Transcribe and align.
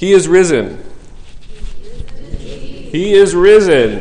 He 0.00 0.12
is 0.14 0.26
risen. 0.26 0.82
He 2.38 3.12
is 3.12 3.34
risen. 3.34 3.98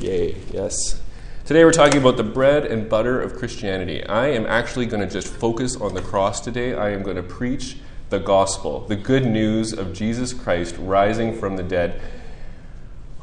Yay, 0.00 0.36
yes. 0.50 1.02
Today 1.44 1.66
we're 1.66 1.70
talking 1.70 2.00
about 2.00 2.16
the 2.16 2.22
bread 2.22 2.64
and 2.64 2.88
butter 2.88 3.20
of 3.20 3.36
Christianity. 3.36 4.02
I 4.06 4.28
am 4.28 4.46
actually 4.46 4.86
going 4.86 5.06
to 5.06 5.12
just 5.12 5.28
focus 5.28 5.76
on 5.76 5.92
the 5.92 6.00
cross 6.00 6.40
today. 6.40 6.72
I 6.72 6.92
am 6.92 7.02
going 7.02 7.16
to 7.16 7.22
preach 7.22 7.76
the 8.08 8.18
gospel, 8.18 8.86
the 8.86 8.96
good 8.96 9.26
news 9.26 9.74
of 9.74 9.92
Jesus 9.92 10.32
Christ 10.32 10.76
rising 10.78 11.38
from 11.38 11.58
the 11.58 11.62
dead. 11.62 12.00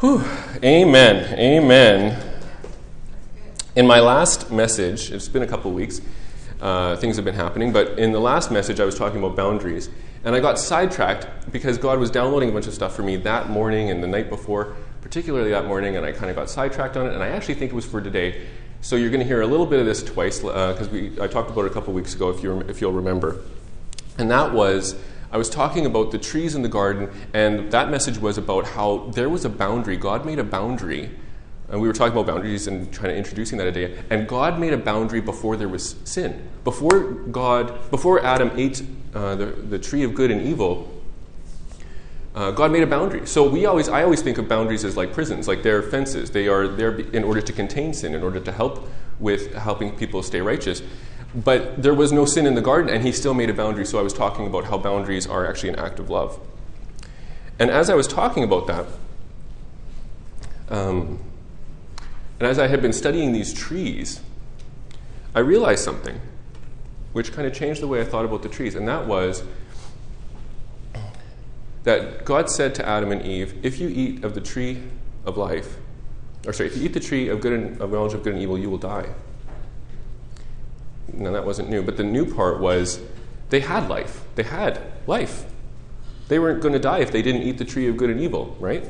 Whew. 0.01 0.23
Amen. 0.63 1.39
Amen. 1.39 2.21
In 3.75 3.87
my 3.87 3.99
last 3.99 4.51
message, 4.51 5.11
it's 5.11 5.27
been 5.27 5.41
a 5.41 5.47
couple 5.47 5.71
weeks, 5.71 6.01
uh, 6.61 6.97
things 6.97 7.15
have 7.15 7.25
been 7.25 7.33
happening, 7.33 7.73
but 7.73 7.97
in 7.97 8.11
the 8.11 8.21
last 8.21 8.51
message, 8.51 8.79
I 8.79 8.85
was 8.85 8.95
talking 8.95 9.17
about 9.17 9.35
boundaries. 9.35 9.89
And 10.23 10.35
I 10.35 10.39
got 10.39 10.57
sidetracked 10.57 11.51
because 11.51 11.77
God 11.77 11.99
was 11.99 12.09
downloading 12.09 12.49
a 12.49 12.51
bunch 12.51 12.67
of 12.67 12.73
stuff 12.73 12.95
for 12.95 13.03
me 13.03 13.17
that 13.17 13.49
morning 13.49 13.89
and 13.89 14.01
the 14.01 14.07
night 14.07 14.29
before, 14.29 14.75
particularly 15.01 15.51
that 15.51 15.65
morning, 15.65 15.97
and 15.97 16.05
I 16.05 16.11
kind 16.11 16.29
of 16.29 16.35
got 16.35 16.49
sidetracked 16.49 16.95
on 16.95 17.07
it. 17.07 17.13
And 17.13 17.21
I 17.21 17.29
actually 17.29 17.55
think 17.55 17.71
it 17.71 17.75
was 17.75 17.85
for 17.85 18.01
today. 18.01 18.45
So 18.81 18.95
you're 18.95 19.09
going 19.09 19.19
to 19.19 19.25
hear 19.25 19.41
a 19.41 19.47
little 19.47 19.65
bit 19.65 19.79
of 19.79 19.85
this 19.85 20.03
twice 20.03 20.39
because 20.39 20.87
uh, 20.87 21.23
I 21.23 21.27
talked 21.27 21.49
about 21.49 21.65
it 21.65 21.71
a 21.71 21.73
couple 21.73 21.93
weeks 21.93 22.15
ago, 22.15 22.29
if, 22.29 22.41
you 22.41 22.61
if 22.61 22.81
you'll 22.81 22.93
remember. 22.93 23.41
And 24.17 24.31
that 24.31 24.53
was 24.53 24.95
I 25.31 25.37
was 25.37 25.49
talking 25.49 25.85
about 25.85 26.11
the 26.11 26.19
trees 26.19 26.53
in 26.53 26.61
the 26.61 26.69
garden, 26.69 27.09
and 27.33 27.71
that 27.71 27.89
message 27.89 28.19
was 28.19 28.37
about 28.37 28.67
how 28.67 29.09
there 29.15 29.29
was 29.29 29.45
a 29.45 29.49
boundary. 29.49 29.97
God 29.97 30.25
made 30.25 30.37
a 30.37 30.43
boundary 30.43 31.09
and 31.73 31.81
we 31.81 31.87
were 31.87 31.93
talking 31.93 32.13
about 32.13 32.27
boundaries 32.27 32.67
and 32.67 32.93
trying 32.93 33.09
to 33.09 33.17
introducing 33.17 33.57
that 33.57 33.67
idea. 33.67 34.03
And 34.11 34.27
God 34.27 34.59
made 34.59 34.73
a 34.73 34.77
boundary 34.77 35.21
before 35.21 35.57
there 35.57 35.67
was 35.67 35.95
sin. 36.03 36.47
Before 36.63 37.01
God, 37.01 37.89
before 37.89 38.23
Adam 38.23 38.51
ate 38.55 38.83
uh, 39.13 39.35
the, 39.35 39.45
the 39.45 39.79
tree 39.79 40.03
of 40.03 40.13
good 40.13 40.31
and 40.31 40.41
evil, 40.41 40.91
uh, 42.35 42.51
God 42.51 42.71
made 42.71 42.81
a 42.81 42.87
boundary. 42.87 43.27
So 43.27 43.47
we 43.47 43.65
always, 43.65 43.87
I 43.87 44.03
always 44.03 44.21
think 44.21 44.37
of 44.37 44.47
boundaries 44.47 44.83
as 44.83 44.97
like 44.97 45.13
prisons, 45.13 45.47
like 45.47 45.61
they're 45.61 45.83
fences. 45.83 46.31
They 46.31 46.47
are 46.47 46.67
there 46.67 46.99
in 46.99 47.23
order 47.23 47.41
to 47.41 47.53
contain 47.53 47.93
sin, 47.93 48.15
in 48.15 48.23
order 48.23 48.39
to 48.39 48.51
help 48.51 48.87
with 49.19 49.53
helping 49.53 49.95
people 49.95 50.23
stay 50.23 50.41
righteous. 50.41 50.81
But 51.35 51.81
there 51.81 51.93
was 51.93 52.11
no 52.11 52.25
sin 52.25 52.45
in 52.45 52.55
the 52.55 52.61
garden, 52.61 52.93
and 52.93 53.03
He 53.03 53.11
still 53.11 53.33
made 53.33 53.49
a 53.49 53.53
boundary. 53.53 53.85
So 53.85 53.99
I 53.99 54.01
was 54.01 54.13
talking 54.13 54.47
about 54.47 54.65
how 54.65 54.77
boundaries 54.77 55.27
are 55.27 55.47
actually 55.47 55.69
an 55.69 55.75
act 55.75 55.99
of 55.99 56.09
love. 56.09 56.39
And 57.59 57.69
as 57.69 57.89
I 57.89 57.95
was 57.95 58.07
talking 58.07 58.43
about 58.43 58.67
that, 58.67 58.85
um, 60.69 61.19
and 62.39 62.47
as 62.47 62.57
I 62.57 62.67
had 62.67 62.81
been 62.81 62.93
studying 62.93 63.31
these 63.31 63.53
trees, 63.53 64.21
I 65.35 65.39
realized 65.39 65.83
something 65.83 66.19
which 67.13 67.31
kind 67.31 67.47
of 67.47 67.53
changed 67.53 67.81
the 67.81 67.87
way 67.87 68.01
I 68.01 68.03
thought 68.03 68.25
about 68.25 68.43
the 68.43 68.49
trees, 68.49 68.75
and 68.75 68.87
that 68.87 69.07
was 69.07 69.43
that 71.83 72.25
God 72.25 72.49
said 72.49 72.73
to 72.75 72.87
Adam 72.87 73.11
and 73.11 73.21
Eve, 73.21 73.55
If 73.63 73.79
you 73.79 73.89
eat 73.89 74.23
of 74.23 74.35
the 74.35 74.41
tree 74.41 74.81
of 75.25 75.37
life, 75.37 75.77
or 76.45 76.53
sorry, 76.53 76.69
if 76.69 76.77
you 76.77 76.85
eat 76.85 76.93
the 76.93 76.99
tree 76.99 77.29
of, 77.29 77.41
good 77.41 77.53
and, 77.53 77.81
of 77.81 77.91
knowledge 77.91 78.13
of 78.13 78.23
good 78.23 78.33
and 78.33 78.41
evil, 78.41 78.57
you 78.57 78.69
will 78.69 78.77
die. 78.77 79.07
Now, 81.11 81.31
that 81.31 81.45
wasn't 81.45 81.69
new, 81.69 81.83
but 81.83 81.97
the 81.97 82.03
new 82.03 82.33
part 82.33 82.59
was 82.59 82.99
they 83.49 83.59
had 83.59 83.87
life. 83.89 84.23
They 84.35 84.43
had 84.43 84.81
life. 85.05 85.45
They 86.27 86.39
weren't 86.39 86.61
going 86.61 86.73
to 86.73 86.79
die 86.79 86.99
if 86.99 87.11
they 87.11 87.21
didn't 87.21 87.43
eat 87.43 87.57
the 87.57 87.65
tree 87.65 87.87
of 87.87 87.97
good 87.97 88.09
and 88.09 88.19
evil, 88.19 88.55
right? 88.59 88.89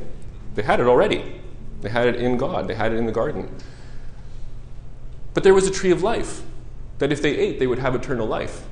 They 0.55 0.61
had 0.61 0.79
it 0.79 0.87
already. 0.87 1.41
They 1.81 1.89
had 1.89 2.07
it 2.07 2.15
in 2.15 2.37
God, 2.37 2.67
they 2.67 2.75
had 2.75 2.93
it 2.93 2.95
in 2.95 3.05
the 3.05 3.11
garden. 3.11 3.53
But 5.33 5.43
there 5.43 5.53
was 5.53 5.67
a 5.67 5.71
tree 5.71 5.91
of 5.91 6.01
life 6.01 6.43
that 7.03 7.11
if 7.11 7.21
they 7.21 7.35
ate, 7.35 7.59
they 7.59 7.67
would 7.67 7.79
have 7.79 7.95
eternal 7.95 8.25
life. 8.25 8.63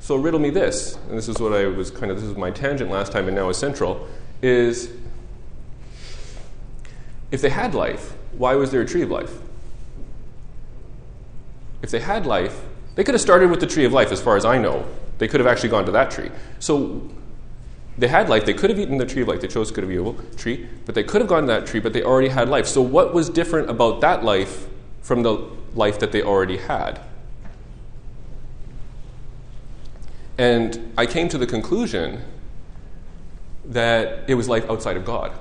So 0.00 0.16
riddle 0.16 0.38
me 0.38 0.50
this, 0.50 0.98
and 1.08 1.16
this 1.16 1.30
is 1.30 1.38
what 1.38 1.54
I 1.54 1.64
was 1.64 1.90
kind 1.90 2.12
of 2.12 2.20
this 2.20 2.28
is 2.28 2.36
my 2.36 2.50
tangent 2.50 2.90
last 2.90 3.10
time 3.10 3.26
and 3.26 3.34
now 3.34 3.48
is 3.48 3.56
central, 3.56 4.06
is 4.42 4.90
if 7.30 7.40
they 7.40 7.48
had 7.48 7.74
life, 7.74 8.12
why 8.32 8.54
was 8.54 8.70
there 8.70 8.82
a 8.82 8.86
tree 8.86 9.00
of 9.00 9.10
life? 9.10 9.32
If 11.80 11.90
they 11.90 12.00
had 12.00 12.26
life, 12.26 12.60
they 12.94 13.02
could 13.02 13.14
have 13.14 13.22
started 13.22 13.48
with 13.48 13.60
the 13.60 13.66
tree 13.66 13.86
of 13.86 13.92
life 13.94 14.12
as 14.12 14.20
far 14.20 14.36
as 14.36 14.44
I 14.44 14.58
know. 14.58 14.86
They 15.16 15.26
could 15.26 15.40
have 15.40 15.46
actually 15.46 15.70
gone 15.70 15.86
to 15.86 15.92
that 15.92 16.10
tree. 16.10 16.30
So 16.58 17.08
they 17.96 18.08
had 18.08 18.28
life. 18.28 18.44
They 18.44 18.52
could 18.52 18.68
have 18.68 18.78
eaten 18.78 18.98
the 18.98 19.06
tree 19.06 19.22
of 19.22 19.28
life. 19.28 19.40
They 19.40 19.48
chose 19.48 19.70
good 19.70 19.84
of 19.84 19.90
evil 19.90 20.18
tree, 20.36 20.68
but 20.84 20.94
they 20.94 21.02
could 21.02 21.22
have 21.22 21.28
gone 21.30 21.44
to 21.44 21.46
that 21.46 21.66
tree, 21.66 21.80
but 21.80 21.94
they 21.94 22.02
already 22.02 22.28
had 22.28 22.50
life. 22.50 22.66
So 22.66 22.82
what 22.82 23.14
was 23.14 23.30
different 23.30 23.70
about 23.70 24.02
that 24.02 24.22
life 24.22 24.66
from 25.00 25.22
the 25.22 25.56
life 25.74 25.98
that 25.98 26.12
they 26.12 26.22
already 26.22 26.56
had? 26.56 27.00
And 30.38 30.92
I 30.96 31.06
came 31.06 31.28
to 31.30 31.38
the 31.38 31.46
conclusion 31.46 32.22
that 33.64 34.24
it 34.28 34.34
was 34.34 34.48
life 34.48 34.68
outside 34.70 34.96
of 34.96 35.04
God. 35.04 35.32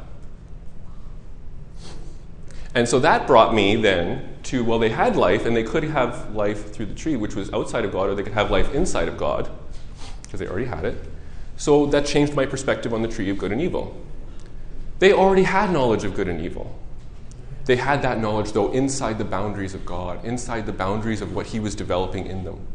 And 2.73 2.87
so 2.87 2.99
that 2.99 3.25
brought 3.25 3.53
me 3.53 3.75
then 3.75 4.37
to 4.43 4.63
well, 4.63 4.79
they 4.79 4.89
had 4.89 5.15
life 5.15 5.45
and 5.45 5.55
they 5.55 5.63
could 5.63 5.83
have 5.83 6.35
life 6.35 6.71
through 6.73 6.87
the 6.87 6.95
tree, 6.95 7.15
which 7.15 7.35
was 7.35 7.51
outside 7.53 7.85
of 7.85 7.91
God, 7.91 8.09
or 8.09 8.15
they 8.15 8.23
could 8.23 8.33
have 8.33 8.51
life 8.51 8.73
inside 8.73 9.07
of 9.07 9.17
God, 9.17 9.49
because 10.23 10.39
they 10.39 10.47
already 10.47 10.67
had 10.67 10.85
it. 10.85 10.97
So 11.57 11.85
that 11.87 12.05
changed 12.05 12.35
my 12.35 12.45
perspective 12.45 12.93
on 12.93 13.01
the 13.01 13.07
tree 13.07 13.29
of 13.29 13.37
good 13.37 13.51
and 13.51 13.61
evil. 13.61 13.99
They 14.99 15.11
already 15.13 15.43
had 15.43 15.71
knowledge 15.71 16.03
of 16.03 16.13
good 16.13 16.27
and 16.27 16.39
evil. 16.41 16.77
They 17.67 17.75
had 17.75 18.01
that 18.03 18.19
knowledge, 18.19 18.53
though, 18.53 18.71
inside 18.71 19.17
the 19.17 19.25
boundaries 19.25 19.73
of 19.73 19.85
God, 19.85 20.23
inside 20.23 20.65
the 20.65 20.71
boundaries 20.71 21.21
of 21.21 21.35
what 21.35 21.47
He 21.47 21.59
was 21.59 21.75
developing 21.75 22.25
in 22.25 22.45
them. 22.45 22.65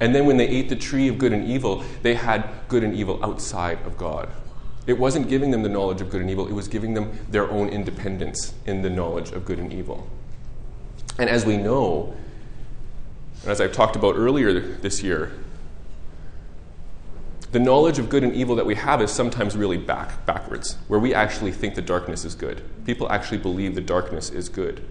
And 0.00 0.14
then 0.14 0.24
when 0.24 0.38
they 0.38 0.48
ate 0.48 0.70
the 0.70 0.76
tree 0.76 1.06
of 1.08 1.18
good 1.18 1.34
and 1.34 1.46
evil, 1.46 1.84
they 2.02 2.14
had 2.14 2.48
good 2.66 2.82
and 2.82 2.94
evil 2.94 3.22
outside 3.22 3.78
of 3.84 3.98
God. 3.98 4.30
It 4.86 4.98
wasn't 4.98 5.28
giving 5.28 5.50
them 5.50 5.62
the 5.62 5.68
knowledge 5.68 6.00
of 6.00 6.08
good 6.08 6.22
and 6.22 6.30
evil, 6.30 6.48
it 6.48 6.54
was 6.54 6.66
giving 6.66 6.94
them 6.94 7.18
their 7.28 7.50
own 7.50 7.68
independence 7.68 8.54
in 8.64 8.80
the 8.80 8.88
knowledge 8.88 9.32
of 9.32 9.44
good 9.44 9.58
and 9.58 9.70
evil. 9.70 10.08
And 11.18 11.28
as 11.28 11.44
we 11.44 11.58
know, 11.58 12.16
and 13.42 13.50
as 13.50 13.60
I've 13.60 13.72
talked 13.72 13.96
about 13.96 14.16
earlier 14.16 14.58
this 14.60 15.02
year, 15.02 15.32
the 17.50 17.58
knowledge 17.58 17.98
of 17.98 18.10
good 18.10 18.24
and 18.24 18.34
evil 18.34 18.56
that 18.56 18.66
we 18.66 18.74
have 18.74 19.00
is 19.00 19.10
sometimes 19.10 19.56
really 19.56 19.78
back 19.78 20.26
backwards, 20.26 20.76
where 20.88 21.00
we 21.00 21.14
actually 21.14 21.52
think 21.52 21.74
the 21.74 21.82
darkness 21.82 22.24
is 22.24 22.34
good. 22.34 22.62
People 22.84 23.10
actually 23.10 23.38
believe 23.38 23.74
the 23.74 23.80
darkness 23.80 24.28
is 24.28 24.48
good. 24.48 24.84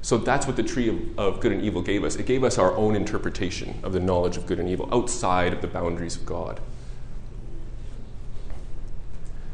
So 0.00 0.16
that's 0.16 0.46
what 0.46 0.56
the 0.56 0.62
tree 0.62 0.88
of, 0.88 1.18
of, 1.18 1.40
good 1.40 1.52
and 1.52 1.62
evil 1.62 1.82
gave 1.82 2.04
us. 2.04 2.16
It 2.16 2.26
gave 2.26 2.44
us 2.44 2.58
our 2.58 2.74
own 2.76 2.94
interpretation 2.94 3.78
of 3.82 3.92
the 3.92 4.00
knowledge 4.00 4.36
of 4.36 4.46
good 4.46 4.60
and 4.60 4.68
evil 4.68 4.88
outside 4.92 5.52
of 5.52 5.60
the 5.60 5.66
boundaries 5.66 6.16
of 6.16 6.24
God. 6.24 6.60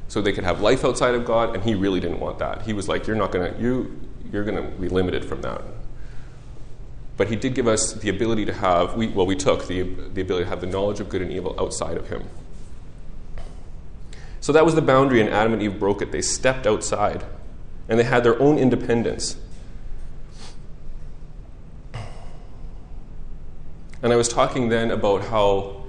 So 0.09 0.21
they 0.21 0.33
could 0.33 0.44
have 0.44 0.60
life 0.60 0.84
outside 0.84 1.15
of 1.15 1.25
God, 1.25 1.54
and 1.54 1.65
he 1.65 1.75
really 1.75 1.99
didn't 1.99 2.21
want 2.21 2.39
that. 2.39 2.62
He 2.62 2.75
was 2.75 2.87
like, 2.87 3.06
You're 3.06 3.16
not 3.16 3.33
gonna 3.33 3.54
you 3.59 3.99
you're 4.31 4.44
gonna 4.44 4.62
be 4.62 4.89
limited 4.89 5.25
from 5.25 5.41
that. 5.43 5.62
But 7.17 7.28
he 7.28 7.37
did 7.37 7.55
give 7.55 7.69
us 7.69 7.93
the 7.93 8.09
ability 8.09 8.45
to 8.47 8.55
have, 8.55 8.97
we, 8.97 9.09
well, 9.09 9.27
we 9.27 9.37
took 9.37 9.67
the, 9.67 9.83
the 9.83 10.23
ability 10.23 10.45
to 10.45 10.49
have 10.49 10.61
the 10.61 10.67
knowledge 10.67 11.00
of 11.00 11.09
good 11.09 11.23
and 11.23 11.31
evil 11.31 11.55
outside 11.59 11.97
of 11.97 12.09
him. 12.09 12.25
So 14.41 14.53
that 14.53 14.65
was 14.65 14.75
the 14.75 14.83
boundary, 14.83 15.21
and 15.21 15.31
Adam 15.31 15.53
and 15.53 15.62
Eve 15.62 15.78
broke 15.78 16.03
it. 16.03 16.11
They 16.11 16.22
stepped 16.22 16.67
outside, 16.67 17.25
and 17.89 17.99
they 17.99 18.05
had 18.05 18.25
their 18.25 18.41
own 18.41 18.59
independence. 18.59 19.37
And 24.03 24.12
I 24.12 24.17
was 24.17 24.28
talking 24.28 24.69
then 24.69 24.91
about 24.91 25.27
how 25.27 25.84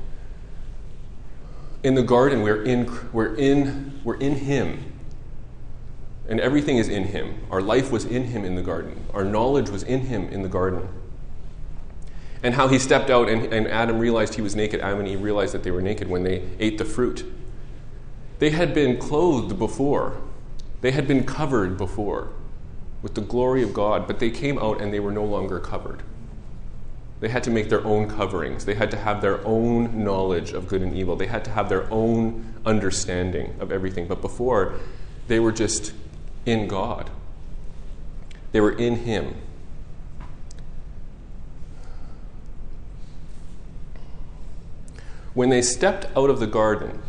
in 1.82 1.96
the 1.96 2.04
garden 2.04 2.44
we're 2.44 2.62
in, 2.62 3.12
we're 3.12 3.34
in, 3.34 4.00
we're 4.04 4.20
in 4.20 4.36
Him. 4.36 4.92
And 6.30 6.40
everything 6.40 6.78
is 6.78 6.90
in 6.90 7.06
Him. 7.06 7.48
Our 7.50 7.62
life 7.62 7.92
was 7.92 8.06
in 8.06 8.26
Him 8.26 8.46
in 8.46 8.56
the 8.56 8.62
garden, 8.62 9.04
our 9.14 9.24
knowledge 9.24 9.70
was 9.70 9.84
in 9.84 10.02
Him 10.02 10.28
in 10.30 10.44
the 10.44 10.50
garden 10.50 10.88
and 12.44 12.54
how 12.54 12.68
he 12.68 12.78
stepped 12.78 13.10
out 13.10 13.30
and, 13.30 13.52
and 13.54 13.68
Adam 13.68 13.98
realized 13.98 14.36
he 14.36 14.42
was 14.42 14.56
naked. 14.56 14.82
Adam 14.82 15.00
and 15.00 15.08
Eve 15.08 15.22
realized 15.22 15.54
that 15.54 15.64
they 15.64 15.72
were 15.72 15.82
naked 15.82 16.10
when 16.10 16.24
they 16.24 16.44
ate 16.60 16.78
the 16.78 16.86
fruit. 16.86 17.26
They 18.40 18.50
had 18.50 18.74
been 18.74 18.98
clothed 18.98 19.58
before, 19.58 20.22
they 20.82 20.92
had 20.92 21.08
been 21.08 21.24
covered 21.24 21.78
before 21.78 22.30
with 23.02 23.16
the 23.16 23.22
glory 23.22 23.64
of 23.64 23.74
God, 23.74 24.08
but 24.08 24.20
they 24.20 24.30
came 24.30 24.58
out 24.60 24.82
and 24.82 24.94
they 24.94 25.00
were 25.00 25.12
no 25.12 25.24
longer 25.24 25.60
covered. 25.60 26.04
They 27.20 27.30
had 27.30 27.44
to 27.44 27.52
make 27.52 27.70
their 27.70 27.86
own 27.86 28.10
coverings. 28.10 28.66
They 28.66 28.74
had 28.74 28.92
to 28.92 28.98
have 28.98 29.22
their 29.22 29.46
own 29.48 30.04
knowledge 30.04 30.52
of 30.52 30.68
good 30.68 30.82
and 30.82 30.94
evil. 30.94 31.16
They 31.16 31.28
had 31.28 31.46
to 31.46 31.52
have 31.52 31.70
their 31.70 31.90
own 31.90 32.54
understanding 32.66 33.56
of 33.62 33.72
everything. 33.72 34.08
But 34.08 34.20
before, 34.20 34.74
they 35.28 35.40
were 35.40 35.54
just 35.54 35.94
in 36.46 36.68
God, 36.68 37.10
they 38.52 38.60
were 38.60 38.74
in 38.74 38.98
Him. 38.98 39.36
When 45.34 45.50
they 45.50 45.62
stepped 45.62 46.06
out 46.16 46.30
of 46.30 46.40
the 46.40 46.48
garden, 46.48 47.02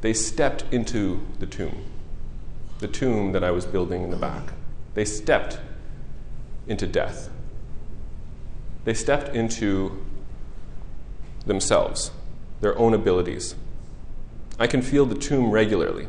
they 0.00 0.12
stepped 0.12 0.64
into 0.70 1.26
the 1.38 1.46
tomb, 1.46 1.84
the 2.78 2.86
tomb 2.86 3.32
that 3.32 3.42
I 3.42 3.50
was 3.50 3.66
building 3.66 4.02
in 4.04 4.10
the 4.10 4.16
back. 4.16 4.52
They 4.94 5.04
stepped 5.04 5.58
into 6.68 6.86
death. 6.86 7.30
They 8.84 8.94
stepped 8.94 9.34
into 9.34 10.04
themselves, 11.46 12.12
their 12.60 12.78
own 12.78 12.94
abilities. 12.94 13.56
I 14.58 14.66
can 14.66 14.82
feel 14.82 15.04
the 15.04 15.16
tomb 15.16 15.50
regularly. 15.50 16.06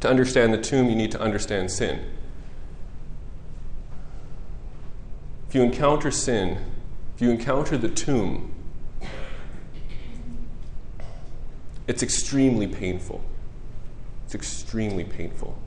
To 0.00 0.08
understand 0.08 0.54
the 0.54 0.60
tomb, 0.60 0.88
you 0.88 0.94
need 0.94 1.10
to 1.10 1.20
understand 1.20 1.70
sin. 1.70 2.04
If 5.48 5.54
you 5.54 5.62
encounter 5.62 6.10
sin, 6.10 6.58
if 7.16 7.20
you 7.20 7.30
encounter 7.30 7.76
the 7.76 7.88
tomb, 7.88 8.54
it's 11.90 12.04
extremely 12.04 12.68
painful. 12.68 13.20
It's 14.24 14.36
extremely 14.36 15.02
painful. 15.02 15.58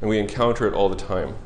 And 0.00 0.08
we 0.08 0.18
encounter 0.18 0.66
it 0.66 0.72
all 0.72 0.88
the 0.88 0.96
time. 0.96 1.36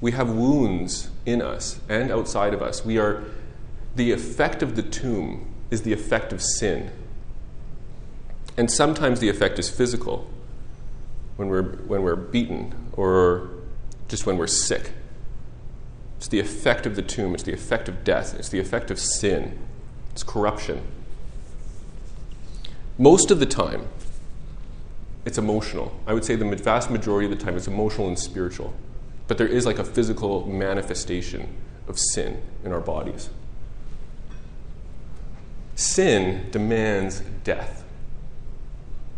We 0.00 0.12
have 0.12 0.30
wounds 0.30 1.10
in 1.26 1.42
us 1.42 1.80
and 1.88 2.12
outside 2.12 2.54
of 2.54 2.62
us. 2.62 2.84
We 2.84 2.98
are 2.98 3.24
the 3.96 4.12
effect 4.12 4.62
of 4.62 4.76
the 4.76 4.82
tomb 4.84 5.52
is 5.72 5.82
the 5.82 5.92
effect 5.92 6.32
of 6.32 6.40
sin. 6.40 6.92
And 8.56 8.70
sometimes 8.70 9.18
the 9.18 9.28
effect 9.28 9.58
is 9.58 9.68
physical 9.68 10.30
when 11.34 11.48
we're, 11.48 11.64
when 11.64 12.02
we're 12.02 12.14
beaten 12.14 12.92
or 12.92 13.50
just 14.06 14.24
when 14.24 14.38
we're 14.38 14.46
sick. 14.46 14.92
It's 16.20 16.28
the 16.28 16.38
effect 16.38 16.84
of 16.84 16.96
the 16.96 17.02
tomb, 17.02 17.32
it's 17.32 17.44
the 17.44 17.54
effect 17.54 17.88
of 17.88 18.04
death, 18.04 18.34
it's 18.34 18.50
the 18.50 18.60
effect 18.60 18.90
of 18.90 18.98
sin, 18.98 19.58
it's 20.12 20.22
corruption. 20.22 20.82
Most 22.98 23.30
of 23.30 23.40
the 23.40 23.46
time, 23.46 23.88
it's 25.24 25.38
emotional. 25.38 25.98
I 26.06 26.12
would 26.12 26.22
say 26.22 26.36
the 26.36 26.44
vast 26.56 26.90
majority 26.90 27.24
of 27.24 27.38
the 27.38 27.42
time, 27.42 27.56
it's 27.56 27.66
emotional 27.66 28.06
and 28.06 28.18
spiritual. 28.18 28.74
But 29.28 29.38
there 29.38 29.46
is 29.46 29.64
like 29.64 29.78
a 29.78 29.84
physical 29.84 30.44
manifestation 30.44 31.56
of 31.88 31.98
sin 31.98 32.42
in 32.66 32.70
our 32.70 32.80
bodies. 32.80 33.30
Sin 35.74 36.50
demands 36.50 37.20
death. 37.44 37.82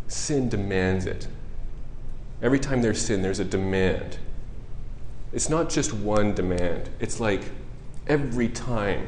Sin 0.07 0.47
demands 0.47 1.05
it. 1.05 1.27
Every 2.41 2.59
time 2.59 2.81
there's 2.81 3.01
sin, 3.05 3.23
there's 3.23 3.41
a 3.41 3.45
demand. 3.45 4.19
It's 5.33 5.49
not 5.49 5.69
just 5.69 5.93
one 5.93 6.33
demand, 6.33 6.89
it's 6.99 7.19
like 7.19 7.41
every 8.07 8.49
time 8.49 9.07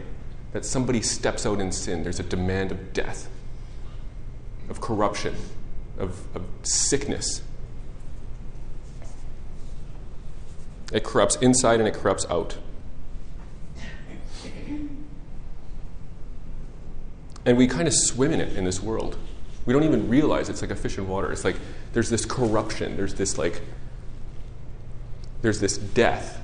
that 0.54 0.66
somebody 0.66 1.02
steps 1.02 1.46
out 1.46 1.60
in 1.60 1.72
sin, 1.72 2.04
there's 2.04 2.20
a 2.20 2.24
demand 2.24 2.72
of 2.72 2.94
death, 2.94 3.30
of 4.70 4.82
corruption, 4.82 5.36
of, 5.98 6.26
of 6.36 6.44
sickness. 6.64 7.42
It 10.92 11.04
corrupts 11.04 11.36
inside 11.38 11.80
and 11.80 11.88
it 11.88 11.94
corrupts 11.94 12.26
out. 12.30 12.58
And 17.46 17.58
we 17.58 17.68
kind 17.68 17.88
of 17.88 17.94
swim 17.94 18.32
in 18.32 18.42
it 18.42 18.58
in 18.58 18.64
this 18.64 18.82
world. 18.82 19.18
We 19.66 19.74
don't 19.74 19.84
even 19.84 20.10
realize 20.10 20.50
it's 20.50 20.62
like 20.62 20.72
a 20.72 20.76
fish 20.76 20.98
in 20.98 21.08
water. 21.08 21.32
It's 21.32 21.44
like 21.44 21.58
there's 21.94 22.10
this 22.10 22.26
corruption, 22.26 22.98
there's 22.98 23.14
this 23.14 23.38
like 23.38 23.62
there's 25.46 25.60
this 25.60 25.78
death 25.78 26.42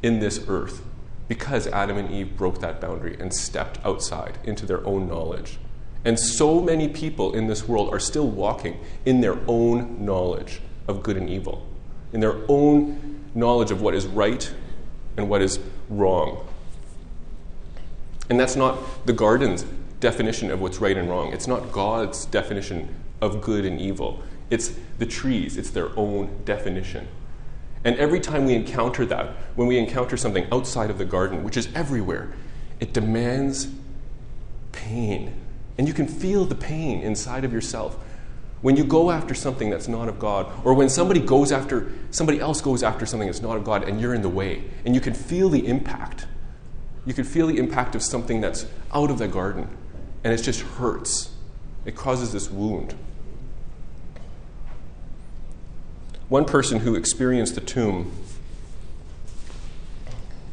in 0.00 0.20
this 0.20 0.44
earth 0.46 0.80
because 1.26 1.66
Adam 1.66 1.96
and 1.96 2.08
Eve 2.12 2.36
broke 2.36 2.60
that 2.60 2.80
boundary 2.80 3.16
and 3.18 3.34
stepped 3.34 3.84
outside 3.84 4.38
into 4.44 4.64
their 4.64 4.86
own 4.86 5.08
knowledge. 5.08 5.58
And 6.04 6.20
so 6.20 6.60
many 6.60 6.86
people 6.86 7.34
in 7.34 7.48
this 7.48 7.66
world 7.66 7.92
are 7.92 7.98
still 7.98 8.28
walking 8.28 8.78
in 9.04 9.22
their 9.22 9.36
own 9.48 10.04
knowledge 10.04 10.60
of 10.86 11.02
good 11.02 11.16
and 11.16 11.28
evil, 11.28 11.66
in 12.12 12.20
their 12.20 12.36
own 12.46 13.24
knowledge 13.34 13.72
of 13.72 13.82
what 13.82 13.92
is 13.92 14.06
right 14.06 14.54
and 15.16 15.28
what 15.28 15.42
is 15.42 15.58
wrong. 15.88 16.46
And 18.30 18.38
that's 18.38 18.54
not 18.54 19.04
the 19.04 19.12
garden's 19.12 19.64
definition 19.98 20.52
of 20.52 20.60
what's 20.60 20.78
right 20.78 20.96
and 20.96 21.10
wrong. 21.10 21.32
It's 21.32 21.48
not 21.48 21.72
God's 21.72 22.24
definition 22.26 22.94
of 23.20 23.40
good 23.40 23.64
and 23.64 23.80
evil. 23.80 24.22
It's 24.48 24.76
the 24.98 25.06
trees, 25.06 25.56
it's 25.56 25.70
their 25.70 25.90
own 25.98 26.44
definition. 26.44 27.08
And 27.84 27.96
every 27.96 28.20
time 28.20 28.46
we 28.46 28.54
encounter 28.54 29.04
that, 29.06 29.36
when 29.56 29.68
we 29.68 29.78
encounter 29.78 30.16
something 30.16 30.46
outside 30.50 30.90
of 30.90 30.98
the 30.98 31.04
garden, 31.04 31.44
which 31.44 31.56
is 31.56 31.68
everywhere, 31.74 32.32
it 32.80 32.92
demands 32.92 33.68
pain. 34.72 35.34
And 35.76 35.86
you 35.86 35.94
can 35.94 36.06
feel 36.06 36.44
the 36.44 36.54
pain 36.54 37.02
inside 37.02 37.44
of 37.44 37.52
yourself. 37.52 37.96
When 38.62 38.76
you 38.76 38.84
go 38.84 39.10
after 39.10 39.34
something 39.34 39.68
that's 39.68 39.88
not 39.88 40.08
of 40.08 40.18
God, 40.18 40.50
or 40.64 40.72
when 40.72 40.88
somebody 40.88 41.20
goes 41.20 41.52
after 41.52 41.92
somebody 42.10 42.40
else 42.40 42.62
goes 42.62 42.82
after 42.82 43.04
something 43.04 43.28
that's 43.28 43.42
not 43.42 43.56
of 43.56 43.64
God 43.64 43.86
and 43.86 44.00
you're 44.00 44.14
in 44.14 44.22
the 44.22 44.28
way, 44.28 44.64
and 44.86 44.94
you 44.94 45.00
can 45.00 45.12
feel 45.12 45.50
the 45.50 45.66
impact. 45.66 46.26
You 47.04 47.12
can 47.12 47.24
feel 47.24 47.46
the 47.46 47.58
impact 47.58 47.94
of 47.94 48.02
something 48.02 48.40
that's 48.40 48.66
out 48.92 49.10
of 49.10 49.18
the 49.18 49.28
garden 49.28 49.68
and 50.24 50.32
it 50.32 50.38
just 50.38 50.62
hurts. 50.62 51.30
It 51.84 51.94
causes 51.94 52.32
this 52.32 52.50
wound. 52.50 52.94
One 56.34 56.46
person 56.46 56.80
who 56.80 56.96
experienced 56.96 57.54
the 57.54 57.60
tomb 57.60 58.10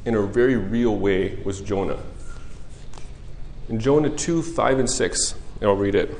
in 0.06 0.14
a 0.14 0.22
very 0.22 0.56
real 0.56 0.96
way 0.96 1.40
was 1.44 1.60
Jonah. 1.60 1.98
In 3.68 3.80
Jonah 3.80 4.12
2 4.12 4.44
5 4.44 4.78
and 4.78 4.88
6, 4.88 5.36
and 5.60 5.68
I'll 5.68 5.76
read 5.76 5.96
it. 5.96 6.16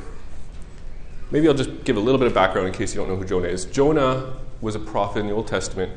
Maybe 1.30 1.48
I'll 1.48 1.54
just 1.54 1.84
give 1.84 1.96
a 1.96 2.00
little 2.00 2.18
bit 2.18 2.26
of 2.26 2.34
background 2.34 2.70
in 2.70 2.74
case 2.74 2.96
you 2.96 3.02
don't 3.02 3.08
know 3.08 3.18
who 3.18 3.24
Jonah 3.24 3.50
is. 3.50 3.66
Jonah 3.66 4.34
was 4.62 4.74
a 4.74 4.80
prophet 4.80 5.20
in 5.20 5.28
the 5.28 5.34
Old 5.34 5.46
Testament 5.46 5.92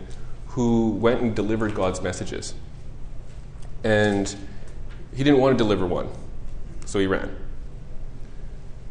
who 0.48 0.90
went 0.90 1.22
and 1.22 1.34
delivered 1.34 1.74
God's 1.74 2.02
messages. 2.02 2.52
And 3.82 4.36
he 5.16 5.24
didn't 5.24 5.40
want 5.40 5.56
to 5.56 5.64
deliver 5.64 5.86
one, 5.86 6.10
so 6.84 6.98
he 6.98 7.06
ran. 7.06 7.34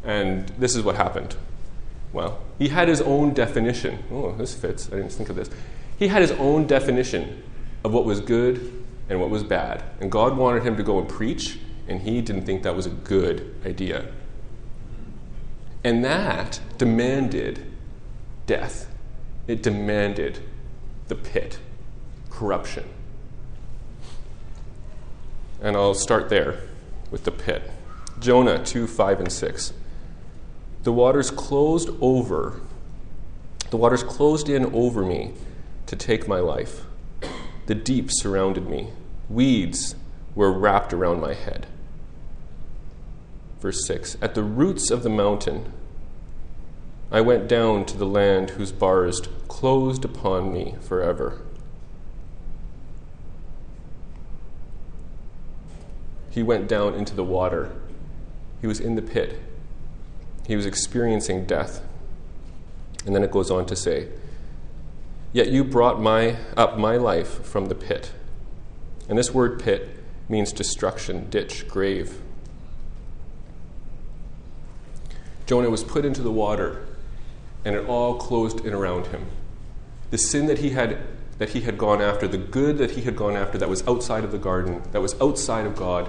And 0.02 0.48
this 0.58 0.74
is 0.74 0.82
what 0.82 0.96
happened. 0.96 1.36
Well, 2.14 2.38
he 2.60 2.68
had 2.68 2.86
his 2.86 3.02
own 3.02 3.34
definition. 3.34 4.04
Oh, 4.12 4.30
this 4.36 4.54
fits. 4.54 4.86
I 4.86 4.96
didn't 4.96 5.10
think 5.10 5.28
of 5.30 5.36
this. 5.36 5.50
He 5.98 6.06
had 6.06 6.22
his 6.22 6.30
own 6.32 6.68
definition 6.68 7.42
of 7.82 7.92
what 7.92 8.04
was 8.04 8.20
good 8.20 8.84
and 9.08 9.20
what 9.20 9.30
was 9.30 9.42
bad. 9.42 9.82
And 10.00 10.12
God 10.12 10.36
wanted 10.36 10.62
him 10.62 10.76
to 10.76 10.84
go 10.84 11.00
and 11.00 11.08
preach, 11.08 11.58
and 11.88 12.00
he 12.00 12.20
didn't 12.20 12.46
think 12.46 12.62
that 12.62 12.76
was 12.76 12.86
a 12.86 12.90
good 12.90 13.56
idea. 13.66 14.12
And 15.82 16.04
that 16.04 16.60
demanded 16.78 17.66
death. 18.46 18.88
It 19.48 19.60
demanded 19.60 20.38
the 21.08 21.16
pit, 21.16 21.58
corruption. 22.30 22.84
And 25.60 25.76
I'll 25.76 25.94
start 25.94 26.28
there 26.28 26.60
with 27.10 27.24
the 27.24 27.32
pit. 27.32 27.70
Jonah 28.20 28.64
2 28.64 28.86
5 28.86 29.18
and 29.18 29.32
6. 29.32 29.72
The 30.84 30.92
waters 30.92 31.30
closed 31.30 31.88
over, 32.02 32.60
the 33.70 33.78
waters 33.78 34.02
closed 34.02 34.50
in 34.50 34.66
over 34.74 35.02
me 35.02 35.32
to 35.86 35.96
take 35.96 36.28
my 36.28 36.40
life. 36.40 36.84
The 37.64 37.74
deep 37.74 38.10
surrounded 38.12 38.68
me. 38.68 38.90
Weeds 39.30 39.96
were 40.34 40.52
wrapped 40.52 40.92
around 40.92 41.22
my 41.22 41.32
head. 41.32 41.66
Verse 43.60 43.86
6 43.86 44.18
At 44.20 44.34
the 44.34 44.42
roots 44.42 44.90
of 44.90 45.02
the 45.02 45.08
mountain, 45.08 45.72
I 47.10 47.22
went 47.22 47.48
down 47.48 47.86
to 47.86 47.96
the 47.96 48.04
land 48.04 48.50
whose 48.50 48.70
bars 48.70 49.22
closed 49.48 50.04
upon 50.04 50.52
me 50.52 50.74
forever. 50.82 51.40
He 56.28 56.42
went 56.42 56.68
down 56.68 56.92
into 56.92 57.14
the 57.14 57.24
water. 57.24 57.72
He 58.60 58.66
was 58.66 58.80
in 58.80 58.96
the 58.96 59.02
pit. 59.02 59.40
He 60.46 60.56
was 60.56 60.66
experiencing 60.66 61.46
death. 61.46 61.82
And 63.06 63.14
then 63.14 63.22
it 63.22 63.30
goes 63.30 63.50
on 63.50 63.66
to 63.66 63.76
say, 63.76 64.08
Yet 65.32 65.48
you 65.48 65.64
brought 65.64 66.00
my, 66.00 66.36
up 66.56 66.78
my 66.78 66.96
life 66.96 67.44
from 67.44 67.66
the 67.66 67.74
pit. 67.74 68.12
And 69.08 69.18
this 69.18 69.34
word 69.34 69.60
pit 69.60 69.88
means 70.28 70.52
destruction, 70.52 71.28
ditch, 71.28 71.66
grave. 71.68 72.20
Jonah 75.46 75.70
was 75.70 75.84
put 75.84 76.04
into 76.04 76.22
the 76.22 76.30
water, 76.30 76.86
and 77.64 77.74
it 77.74 77.86
all 77.86 78.14
closed 78.14 78.64
in 78.64 78.72
around 78.72 79.08
him. 79.08 79.26
The 80.10 80.18
sin 80.18 80.46
that 80.46 80.58
he 80.58 80.70
had 80.70 80.98
that 81.38 81.50
he 81.50 81.62
had 81.62 81.76
gone 81.76 82.00
after, 82.00 82.28
the 82.28 82.38
good 82.38 82.78
that 82.78 82.92
he 82.92 83.02
had 83.02 83.16
gone 83.16 83.36
after 83.36 83.58
that 83.58 83.68
was 83.68 83.86
outside 83.88 84.22
of 84.22 84.30
the 84.30 84.38
garden, 84.38 84.82
that 84.92 85.00
was 85.00 85.20
outside 85.20 85.66
of 85.66 85.74
God, 85.74 86.08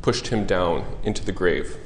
pushed 0.00 0.28
him 0.28 0.46
down 0.46 0.84
into 1.02 1.24
the 1.24 1.32
grave. 1.32 1.76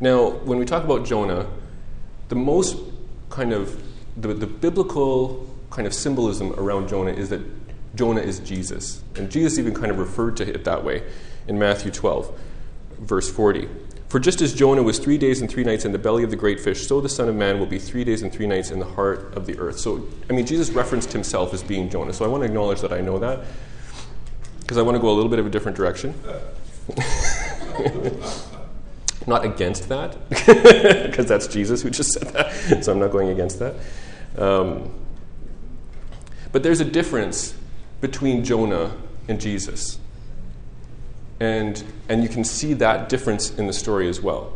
Now, 0.00 0.30
when 0.30 0.58
we 0.58 0.64
talk 0.64 0.84
about 0.84 1.04
Jonah, 1.04 1.46
the 2.28 2.34
most 2.34 2.76
kind 3.30 3.52
of 3.52 3.82
the, 4.16 4.34
the 4.34 4.46
biblical 4.46 5.48
kind 5.70 5.86
of 5.86 5.94
symbolism 5.94 6.52
around 6.52 6.88
Jonah 6.88 7.12
is 7.12 7.30
that 7.30 7.42
Jonah 7.94 8.20
is 8.20 8.38
Jesus. 8.40 9.02
And 9.16 9.30
Jesus 9.30 9.58
even 9.58 9.74
kind 9.74 9.90
of 9.90 9.98
referred 9.98 10.36
to 10.38 10.48
it 10.48 10.64
that 10.64 10.84
way 10.84 11.02
in 11.46 11.58
Matthew 11.58 11.90
12, 11.90 12.38
verse 13.00 13.30
40. 13.30 13.68
For 14.08 14.20
just 14.20 14.40
as 14.40 14.54
Jonah 14.54 14.82
was 14.82 14.98
three 15.00 15.18
days 15.18 15.40
and 15.40 15.50
three 15.50 15.64
nights 15.64 15.84
in 15.84 15.90
the 15.90 15.98
belly 15.98 16.22
of 16.22 16.30
the 16.30 16.36
great 16.36 16.60
fish, 16.60 16.86
so 16.86 17.00
the 17.00 17.08
Son 17.08 17.28
of 17.28 17.34
Man 17.34 17.58
will 17.58 17.66
be 17.66 17.80
three 17.80 18.04
days 18.04 18.22
and 18.22 18.32
three 18.32 18.46
nights 18.46 18.70
in 18.70 18.78
the 18.78 18.84
heart 18.84 19.34
of 19.34 19.46
the 19.46 19.58
earth. 19.58 19.78
So, 19.78 20.06
I 20.30 20.32
mean, 20.32 20.46
Jesus 20.46 20.70
referenced 20.70 21.12
himself 21.12 21.52
as 21.52 21.64
being 21.64 21.90
Jonah. 21.90 22.12
So 22.12 22.24
I 22.24 22.28
want 22.28 22.42
to 22.42 22.46
acknowledge 22.46 22.80
that 22.82 22.92
I 22.92 23.00
know 23.00 23.18
that 23.18 23.40
because 24.60 24.78
I 24.78 24.82
want 24.82 24.94
to 24.94 25.00
go 25.00 25.10
a 25.10 25.16
little 25.16 25.30
bit 25.30 25.40
of 25.40 25.46
a 25.46 25.50
different 25.50 25.76
direction. 25.76 26.14
not 29.26 29.44
against 29.44 29.88
that, 29.88 30.16
because 30.28 31.26
that's 31.26 31.46
Jesus 31.46 31.82
who 31.82 31.90
just 31.90 32.12
said 32.12 32.28
that. 32.34 32.84
So 32.84 32.92
I'm 32.92 32.98
not 32.98 33.10
going 33.10 33.30
against 33.30 33.58
that. 33.58 33.74
Um, 34.36 34.92
but 36.52 36.62
there's 36.62 36.80
a 36.80 36.84
difference 36.84 37.54
between 38.00 38.44
Jonah 38.44 38.96
and 39.28 39.40
Jesus. 39.40 39.98
And, 41.40 41.82
and 42.08 42.22
you 42.22 42.28
can 42.28 42.44
see 42.44 42.74
that 42.74 43.08
difference 43.08 43.50
in 43.56 43.66
the 43.66 43.72
story 43.72 44.08
as 44.08 44.20
well. 44.20 44.52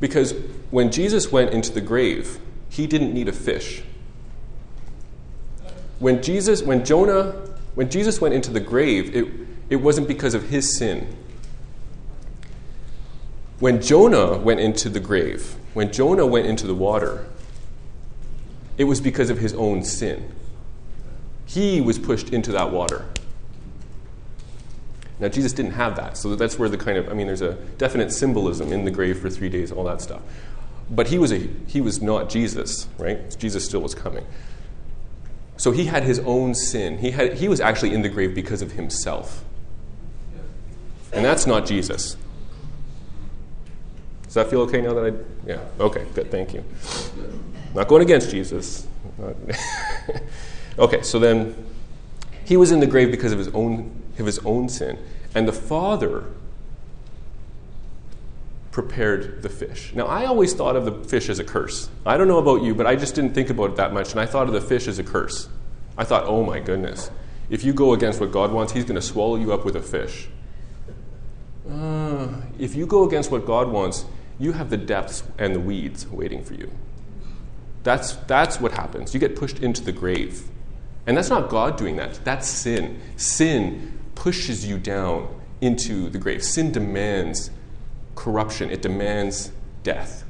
Because 0.00 0.34
when 0.70 0.90
Jesus 0.90 1.30
went 1.30 1.50
into 1.50 1.70
the 1.70 1.80
grave, 1.80 2.38
he 2.70 2.86
didn't 2.86 3.12
need 3.12 3.28
a 3.28 3.32
fish. 3.32 3.82
When 5.98 6.22
Jesus, 6.22 6.62
when 6.62 6.84
Jonah, 6.84 7.32
when 7.74 7.90
Jesus 7.90 8.20
went 8.20 8.34
into 8.34 8.50
the 8.50 8.60
grave, 8.60 9.14
it, 9.14 9.32
it 9.68 9.76
wasn't 9.76 10.08
because 10.08 10.34
of 10.34 10.48
his 10.48 10.76
sin. 10.78 11.14
When 13.60 13.80
Jonah 13.80 14.38
went 14.38 14.60
into 14.60 14.88
the 14.88 15.00
grave, 15.00 15.54
when 15.74 15.92
Jonah 15.92 16.26
went 16.26 16.46
into 16.46 16.66
the 16.66 16.74
water, 16.74 17.26
it 18.78 18.84
was 18.84 19.00
because 19.00 19.30
of 19.30 19.38
his 19.38 19.54
own 19.54 19.84
sin. 19.84 20.34
He 21.44 21.80
was 21.80 21.98
pushed 21.98 22.30
into 22.30 22.52
that 22.52 22.72
water. 22.72 23.04
Now, 25.18 25.28
Jesus 25.28 25.52
didn't 25.52 25.72
have 25.72 25.96
that, 25.96 26.16
so 26.16 26.34
that's 26.34 26.58
where 26.58 26.70
the 26.70 26.78
kind 26.78 26.96
of, 26.96 27.10
I 27.10 27.12
mean, 27.12 27.26
there's 27.26 27.42
a 27.42 27.52
definite 27.76 28.10
symbolism 28.10 28.72
in 28.72 28.86
the 28.86 28.90
grave 28.90 29.18
for 29.18 29.28
three 29.28 29.50
days, 29.50 29.70
all 29.70 29.84
that 29.84 30.00
stuff. 30.00 30.22
But 30.90 31.08
he 31.08 31.18
was, 31.18 31.30
a, 31.30 31.46
he 31.66 31.82
was 31.82 32.00
not 32.00 32.30
Jesus, 32.30 32.88
right? 32.98 33.36
Jesus 33.38 33.66
still 33.66 33.82
was 33.82 33.94
coming. 33.94 34.24
So 35.58 35.72
he 35.72 35.84
had 35.84 36.04
his 36.04 36.20
own 36.20 36.54
sin. 36.54 36.96
He, 36.98 37.10
had, 37.10 37.34
he 37.34 37.48
was 37.48 37.60
actually 37.60 37.92
in 37.92 38.00
the 38.00 38.08
grave 38.08 38.34
because 38.34 38.62
of 38.62 38.72
himself. 38.72 39.44
And 41.12 41.22
that's 41.22 41.46
not 41.46 41.66
Jesus. 41.66 42.16
Does 44.30 44.34
that 44.34 44.48
feel 44.48 44.60
okay 44.60 44.80
now 44.80 44.94
that 44.94 45.12
I. 45.12 45.48
Yeah, 45.48 45.58
okay, 45.80 46.06
good, 46.14 46.30
thank 46.30 46.54
you. 46.54 46.62
Not 47.74 47.88
going 47.88 48.02
against 48.02 48.30
Jesus. 48.30 48.86
okay, 50.78 51.02
so 51.02 51.18
then 51.18 51.56
he 52.44 52.56
was 52.56 52.70
in 52.70 52.78
the 52.78 52.86
grave 52.86 53.10
because 53.10 53.32
of 53.32 53.38
his 53.38 53.48
own 53.48 53.90
of 54.20 54.26
his 54.26 54.38
own 54.40 54.68
sin. 54.68 55.00
And 55.34 55.48
the 55.48 55.52
Father 55.52 56.26
prepared 58.70 59.42
the 59.42 59.48
fish. 59.48 59.92
Now, 59.96 60.06
I 60.06 60.26
always 60.26 60.54
thought 60.54 60.76
of 60.76 60.84
the 60.84 60.92
fish 61.08 61.28
as 61.28 61.40
a 61.40 61.44
curse. 61.44 61.90
I 62.06 62.16
don't 62.16 62.28
know 62.28 62.38
about 62.38 62.62
you, 62.62 62.72
but 62.72 62.86
I 62.86 62.94
just 62.94 63.16
didn't 63.16 63.34
think 63.34 63.50
about 63.50 63.70
it 63.70 63.76
that 63.78 63.92
much, 63.92 64.12
and 64.12 64.20
I 64.20 64.26
thought 64.26 64.46
of 64.46 64.52
the 64.52 64.60
fish 64.60 64.86
as 64.86 65.00
a 65.00 65.02
curse. 65.02 65.48
I 65.98 66.04
thought, 66.04 66.22
oh 66.26 66.44
my 66.44 66.60
goodness, 66.60 67.10
if 67.48 67.64
you 67.64 67.72
go 67.72 67.94
against 67.94 68.20
what 68.20 68.30
God 68.30 68.52
wants, 68.52 68.74
He's 68.74 68.84
going 68.84 68.94
to 68.94 69.02
swallow 69.02 69.34
you 69.34 69.52
up 69.52 69.64
with 69.64 69.74
a 69.74 69.82
fish. 69.82 70.28
Uh, 71.68 72.28
if 72.60 72.76
you 72.76 72.86
go 72.86 73.04
against 73.04 73.32
what 73.32 73.44
God 73.44 73.66
wants, 73.66 74.04
you 74.40 74.52
have 74.52 74.70
the 74.70 74.76
depths 74.76 75.22
and 75.38 75.54
the 75.54 75.60
weeds 75.60 76.08
waiting 76.08 76.42
for 76.42 76.54
you. 76.54 76.70
That's, 77.82 78.14
that's 78.16 78.58
what 78.58 78.72
happens. 78.72 79.14
You 79.14 79.20
get 79.20 79.36
pushed 79.36 79.60
into 79.60 79.84
the 79.84 79.92
grave. 79.92 80.48
And 81.06 81.16
that's 81.16 81.30
not 81.30 81.48
God 81.48 81.76
doing 81.76 81.96
that, 81.96 82.20
that's 82.24 82.48
sin. 82.48 83.00
Sin 83.16 83.98
pushes 84.14 84.66
you 84.66 84.78
down 84.78 85.28
into 85.60 86.08
the 86.08 86.18
grave. 86.18 86.42
Sin 86.42 86.72
demands 86.72 87.50
corruption, 88.16 88.70
it 88.70 88.82
demands 88.82 89.52
death. 89.82 90.24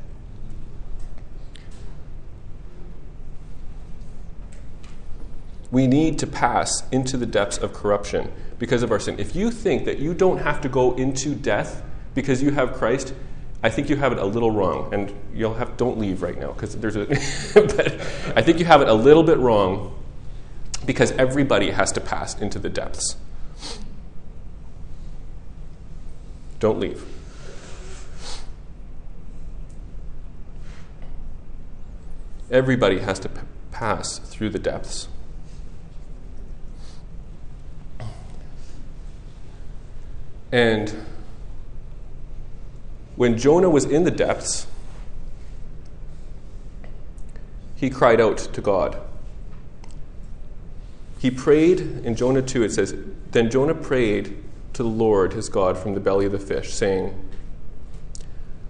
We 5.70 5.86
need 5.86 6.18
to 6.18 6.26
pass 6.26 6.82
into 6.90 7.16
the 7.16 7.26
depths 7.26 7.58
of 7.58 7.72
corruption 7.72 8.32
because 8.58 8.82
of 8.82 8.90
our 8.90 8.98
sin. 8.98 9.20
If 9.20 9.36
you 9.36 9.52
think 9.52 9.84
that 9.84 10.00
you 10.00 10.14
don't 10.14 10.38
have 10.38 10.60
to 10.62 10.68
go 10.68 10.94
into 10.96 11.34
death 11.34 11.82
because 12.14 12.42
you 12.42 12.50
have 12.50 12.72
Christ, 12.74 13.14
I 13.62 13.68
think 13.68 13.90
you 13.90 13.96
have 13.96 14.12
it 14.12 14.18
a 14.18 14.24
little 14.24 14.50
wrong, 14.50 14.92
and 14.94 15.12
you'll 15.34 15.54
have 15.54 15.76
don't 15.76 15.98
leave 15.98 16.22
right 16.22 16.38
now 16.38 16.52
because 16.52 16.76
there's 16.76 16.96
a. 16.96 17.06
but 17.54 18.00
I 18.36 18.42
think 18.42 18.58
you 18.58 18.64
have 18.64 18.80
it 18.80 18.88
a 18.88 18.94
little 18.94 19.22
bit 19.22 19.38
wrong 19.38 19.98
because 20.86 21.12
everybody 21.12 21.70
has 21.70 21.92
to 21.92 22.00
pass 22.00 22.40
into 22.40 22.58
the 22.58 22.70
depths. 22.70 23.16
Don't 26.58 26.78
leave. 26.78 27.04
Everybody 32.50 32.98
has 32.98 33.18
to 33.20 33.28
p- 33.28 33.40
pass 33.70 34.18
through 34.18 34.50
the 34.50 34.58
depths. 34.58 35.08
And 40.52 41.06
when 43.16 43.36
Jonah 43.36 43.70
was 43.70 43.84
in 43.84 44.04
the 44.04 44.10
depths, 44.10 44.66
he 47.76 47.90
cried 47.90 48.20
out 48.20 48.38
to 48.38 48.60
God. 48.60 49.00
He 51.18 51.30
prayed 51.30 51.80
in 51.80 52.14
Jonah 52.14 52.42
2, 52.42 52.62
it 52.62 52.72
says, 52.72 52.94
Then 53.30 53.50
Jonah 53.50 53.74
prayed 53.74 54.42
to 54.74 54.82
the 54.82 54.88
Lord 54.88 55.32
his 55.32 55.48
God 55.48 55.76
from 55.76 55.94
the 55.94 56.00
belly 56.00 56.26
of 56.26 56.32
the 56.32 56.38
fish, 56.38 56.72
saying, 56.72 57.28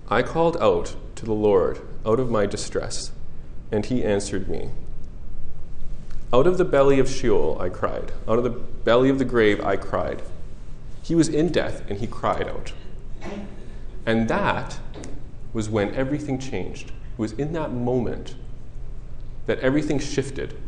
I 0.09 0.23
called 0.23 0.57
out 0.61 0.97
to 1.17 1.25
the 1.25 1.33
Lord 1.33 1.81
out 2.05 2.19
of 2.19 2.31
my 2.31 2.47
distress, 2.47 3.13
and 3.71 3.87
he 3.87 4.03
answered 4.03 4.49
me. 4.49 4.71
Out 6.33 6.47
of 6.47 6.59
the 6.59 6.65
belly 6.65 6.99
of 6.99 7.09
Sheol 7.09 7.57
I 7.61 7.69
cried, 7.69 8.13
out 8.29 8.39
of 8.39 8.45
the 8.45 8.51
belly 8.51 9.11
of 9.11 9.19
the 9.19 9.25
grave 9.25 9.61
I 9.65 9.77
cried. 9.77 10.23
He 11.03 11.15
was 11.15 11.29
in 11.29 11.51
death, 11.51 11.83
and 11.89 11.99
he 11.99 12.07
cried 12.07 12.49
out. 12.49 12.73
And 14.11 14.27
that 14.27 14.81
was 15.53 15.69
when 15.69 15.95
everything 15.95 16.37
changed. 16.41 16.89
It 16.89 17.19
was 17.19 17.31
in 17.31 17.53
that 17.53 17.71
moment 17.71 18.35
that 19.47 19.61
everything 19.61 20.01
shifted 20.01 20.59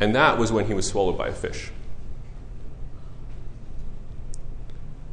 And 0.00 0.14
that 0.14 0.36
was 0.36 0.50
when 0.50 0.64
he 0.64 0.74
was 0.74 0.88
swallowed 0.88 1.16
by 1.16 1.28
a 1.28 1.32
fish. 1.32 1.70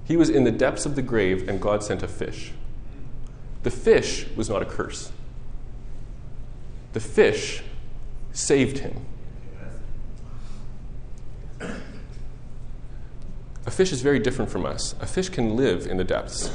He 0.05 0.17
was 0.17 0.29
in 0.29 0.45
the 0.45 0.51
depths 0.51 0.85
of 0.85 0.95
the 0.95 1.01
grave, 1.01 1.47
and 1.47 1.61
God 1.61 1.83
sent 1.83 2.01
a 2.01 2.07
fish. 2.07 2.53
The 3.63 3.69
fish 3.69 4.25
was 4.35 4.49
not 4.49 4.61
a 4.61 4.65
curse, 4.65 5.11
the 6.93 7.01
fish 7.01 7.61
saved 8.31 8.79
him. 8.79 9.05
A 13.67 13.71
fish 13.71 13.91
is 13.91 14.01
very 14.01 14.17
different 14.17 14.49
from 14.49 14.65
us. 14.65 14.95
A 15.01 15.05
fish 15.05 15.29
can 15.29 15.55
live 15.55 15.85
in 15.85 15.97
the 15.97 16.03
depths, 16.03 16.49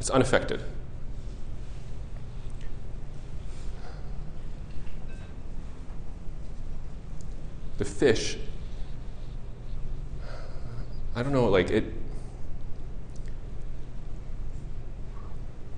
it's 0.00 0.10
unaffected. 0.10 0.64
the 7.80 7.84
fish, 7.86 8.36
I 11.16 11.22
don't 11.22 11.32
know, 11.32 11.48
like 11.48 11.70
it. 11.70 11.84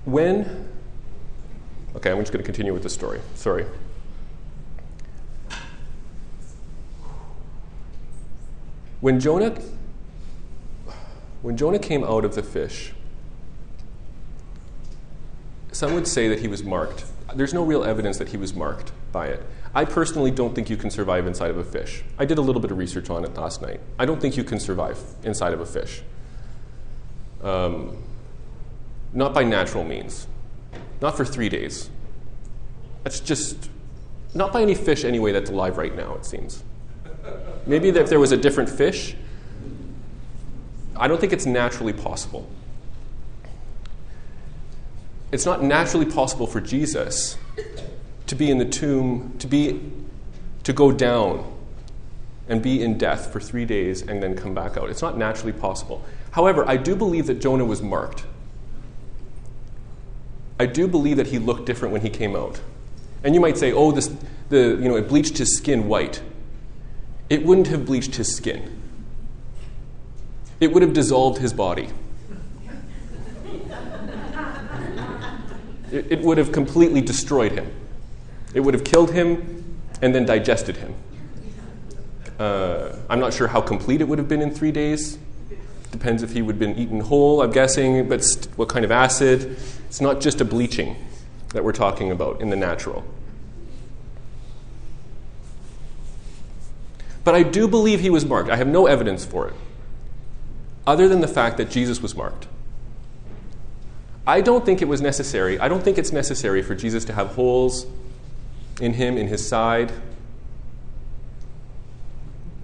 When, 0.03 0.67
okay, 1.95 2.11
I'm 2.11 2.19
just 2.19 2.33
going 2.33 2.43
to 2.43 2.45
continue 2.45 2.73
with 2.73 2.83
the 2.83 2.89
story. 2.89 3.21
Sorry. 3.35 3.65
When 8.99 9.21
Jonah, 9.21 9.57
when 11.43 11.57
Jonah 11.57 11.77
came 11.77 12.03
out 12.03 12.25
of 12.25 12.35
the 12.35 12.41
fish, 12.41 12.93
some 15.71 15.93
would 15.93 16.07
say 16.07 16.27
that 16.29 16.39
he 16.39 16.47
was 16.47 16.63
marked. 16.63 17.05
There's 17.35 17.53
no 17.53 17.63
real 17.63 17.83
evidence 17.83 18.17
that 18.17 18.29
he 18.29 18.37
was 18.37 18.55
marked 18.55 18.91
by 19.11 19.27
it. 19.27 19.43
I 19.75 19.85
personally 19.85 20.31
don't 20.31 20.55
think 20.55 20.69
you 20.69 20.77
can 20.77 20.89
survive 20.89 21.27
inside 21.27 21.51
of 21.51 21.57
a 21.57 21.63
fish. 21.63 22.03
I 22.17 22.25
did 22.25 22.37
a 22.37 22.41
little 22.41 22.61
bit 22.61 22.71
of 22.71 22.77
research 22.77 23.09
on 23.09 23.25
it 23.25 23.35
last 23.35 23.61
night. 23.61 23.81
I 23.99 24.05
don't 24.05 24.21
think 24.21 24.37
you 24.37 24.43
can 24.43 24.59
survive 24.59 24.97
inside 25.23 25.51
of 25.51 25.59
a 25.59 25.65
fish. 25.65 26.01
Um, 27.41 28.01
not 29.11 29.33
by 29.33 29.43
natural 29.43 29.83
means, 29.83 30.27
not 31.01 31.17
for 31.17 31.25
three 31.25 31.49
days. 31.49 31.89
That's 33.03 33.19
just 33.19 33.69
not 34.33 34.53
by 34.53 34.61
any 34.61 34.75
fish 34.75 35.03
anyway 35.03 35.33
that's 35.33 35.49
alive 35.49 35.77
right 35.77 35.95
now, 35.95 36.15
it 36.15 36.25
seems. 36.25 36.63
Maybe 37.65 37.89
if 37.89 38.09
there 38.09 38.19
was 38.19 38.31
a 38.31 38.37
different 38.37 38.69
fish, 38.69 39.15
I 40.95 41.07
don't 41.07 41.19
think 41.19 41.33
it's 41.33 41.45
naturally 41.45 41.93
possible. 41.93 42.49
It's 45.31 45.45
not 45.45 45.63
naturally 45.63 46.05
possible 46.05 46.45
for 46.45 46.61
Jesus 46.61 47.37
to 48.27 48.35
be 48.35 48.51
in 48.51 48.59
the 48.59 48.65
tomb, 48.65 49.35
to 49.39 49.47
be 49.47 49.91
to 50.63 50.73
go 50.73 50.91
down 50.91 51.51
and 52.47 52.61
be 52.61 52.81
in 52.81 52.97
death 52.97 53.31
for 53.31 53.39
three 53.39 53.65
days 53.65 54.01
and 54.01 54.21
then 54.21 54.35
come 54.35 54.53
back 54.53 54.77
out. 54.77 54.89
It's 54.89 55.01
not 55.01 55.17
naturally 55.17 55.53
possible. 55.53 56.03
However, 56.31 56.67
I 56.67 56.77
do 56.77 56.95
believe 56.95 57.27
that 57.27 57.41
Jonah 57.41 57.65
was 57.65 57.81
marked. 57.81 58.25
I 60.59 60.65
do 60.65 60.87
believe 60.87 61.17
that 61.17 61.27
he 61.27 61.39
looked 61.39 61.65
different 61.65 61.93
when 61.93 62.01
he 62.01 62.09
came 62.09 62.35
out. 62.35 62.61
And 63.23 63.33
you 63.33 63.41
might 63.41 63.57
say, 63.57 63.71
oh, 63.71 63.91
this, 63.91 64.13
the, 64.49 64.77
you 64.79 64.89
know, 64.89 64.95
it 64.95 65.07
bleached 65.07 65.37
his 65.37 65.57
skin 65.57 65.87
white. 65.87 66.21
It 67.29 67.45
wouldn't 67.45 67.67
have 67.67 67.85
bleached 67.85 68.15
his 68.15 68.35
skin. 68.35 68.82
It 70.63 70.71
would 70.71 70.81
have 70.81 70.93
dissolved 70.93 71.39
his 71.39 71.51
body. 71.51 71.89
it, 75.91 76.21
would 76.21 76.37
have 76.37 76.53
completely 76.53 77.01
destroyed 77.01 77.51
him. 77.51 77.69
It 78.53 78.61
would 78.61 78.73
have 78.73 78.85
killed 78.85 79.11
him 79.11 79.77
and 80.01 80.15
then 80.15 80.25
digested 80.25 80.77
him. 80.77 80.95
Uh, 82.39 82.95
I'm 83.09 83.19
not 83.19 83.33
sure 83.33 83.49
how 83.49 83.59
complete 83.59 83.99
it 83.99 84.07
would 84.07 84.19
have 84.19 84.29
been 84.29 84.41
in 84.41 84.51
three 84.51 84.71
days. 84.71 85.17
Depends 85.91 86.23
if 86.23 86.31
he 86.31 86.41
would 86.41 86.55
have 86.55 86.59
been 86.59 86.77
eaten 86.77 87.01
whole, 87.01 87.41
I'm 87.41 87.51
guessing, 87.51 88.07
but 88.07 88.25
what 88.55 88.69
kind 88.69 88.85
of 88.85 88.91
acid. 88.91 89.57
It's 89.87 89.99
not 89.99 90.21
just 90.21 90.39
a 90.39 90.45
bleaching 90.45 90.95
that 91.49 91.65
we're 91.65 91.73
talking 91.73 92.09
about 92.09 92.39
in 92.39 92.51
the 92.51 92.55
natural. 92.55 93.03
But 97.25 97.35
I 97.35 97.43
do 97.43 97.67
believe 97.67 97.99
he 97.99 98.09
was 98.09 98.25
marked. 98.25 98.49
I 98.49 98.55
have 98.55 98.67
no 98.67 98.87
evidence 98.87 99.25
for 99.25 99.49
it, 99.49 99.53
other 100.85 101.07
than 101.07 101.21
the 101.21 101.27
fact 101.27 101.57
that 101.57 101.69
Jesus 101.69 102.01
was 102.01 102.15
marked. 102.15 102.47
I 104.25 104.41
don't 104.41 104.65
think 104.65 104.81
it 104.81 104.87
was 104.87 105.01
necessary. 105.01 105.59
I 105.59 105.67
don't 105.67 105.83
think 105.83 105.97
it's 105.97 106.11
necessary 106.11 106.61
for 106.61 106.75
Jesus 106.75 107.03
to 107.05 107.13
have 107.13 107.35
holes 107.35 107.85
in 108.79 108.93
him, 108.93 109.17
in 109.17 109.27
his 109.27 109.45
side. 109.45 109.91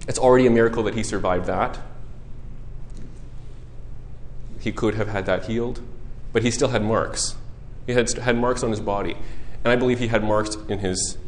It's 0.08 0.18
already 0.18 0.46
a 0.46 0.50
miracle 0.50 0.82
that 0.84 0.94
he 0.94 1.02
survived 1.02 1.46
that. 1.46 1.78
He 4.58 4.72
could 4.72 4.94
have 4.94 5.08
had 5.08 5.26
that 5.26 5.46
healed, 5.46 5.80
but 6.32 6.42
he 6.42 6.50
still 6.50 6.68
had 6.68 6.82
marks. 6.82 7.36
He 7.86 7.92
had, 7.92 8.10
had 8.10 8.36
marks 8.36 8.62
on 8.62 8.70
his 8.70 8.80
body. 8.80 9.16
And 9.64 9.72
I 9.72 9.76
believe 9.76 9.98
he 9.98 10.08
had 10.08 10.24
marks 10.24 10.56
in, 10.68 10.78
his, 10.78 11.18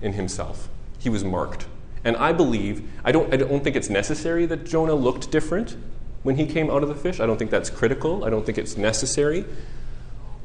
in 0.00 0.14
himself. 0.14 0.68
He 0.98 1.08
was 1.08 1.24
marked. 1.24 1.66
And 2.04 2.16
I 2.16 2.32
believe, 2.32 2.88
I 3.04 3.12
don't, 3.12 3.32
I 3.32 3.36
don't 3.36 3.62
think 3.62 3.76
it's 3.76 3.88
necessary 3.88 4.46
that 4.46 4.66
Jonah 4.66 4.94
looked 4.94 5.30
different 5.30 5.76
when 6.22 6.36
he 6.36 6.46
came 6.46 6.70
out 6.70 6.82
of 6.82 6.88
the 6.88 6.94
fish. 6.94 7.20
I 7.20 7.26
don't 7.26 7.38
think 7.38 7.50
that's 7.50 7.70
critical. 7.70 8.24
I 8.24 8.30
don't 8.30 8.44
think 8.44 8.58
it's 8.58 8.76
necessary. 8.76 9.44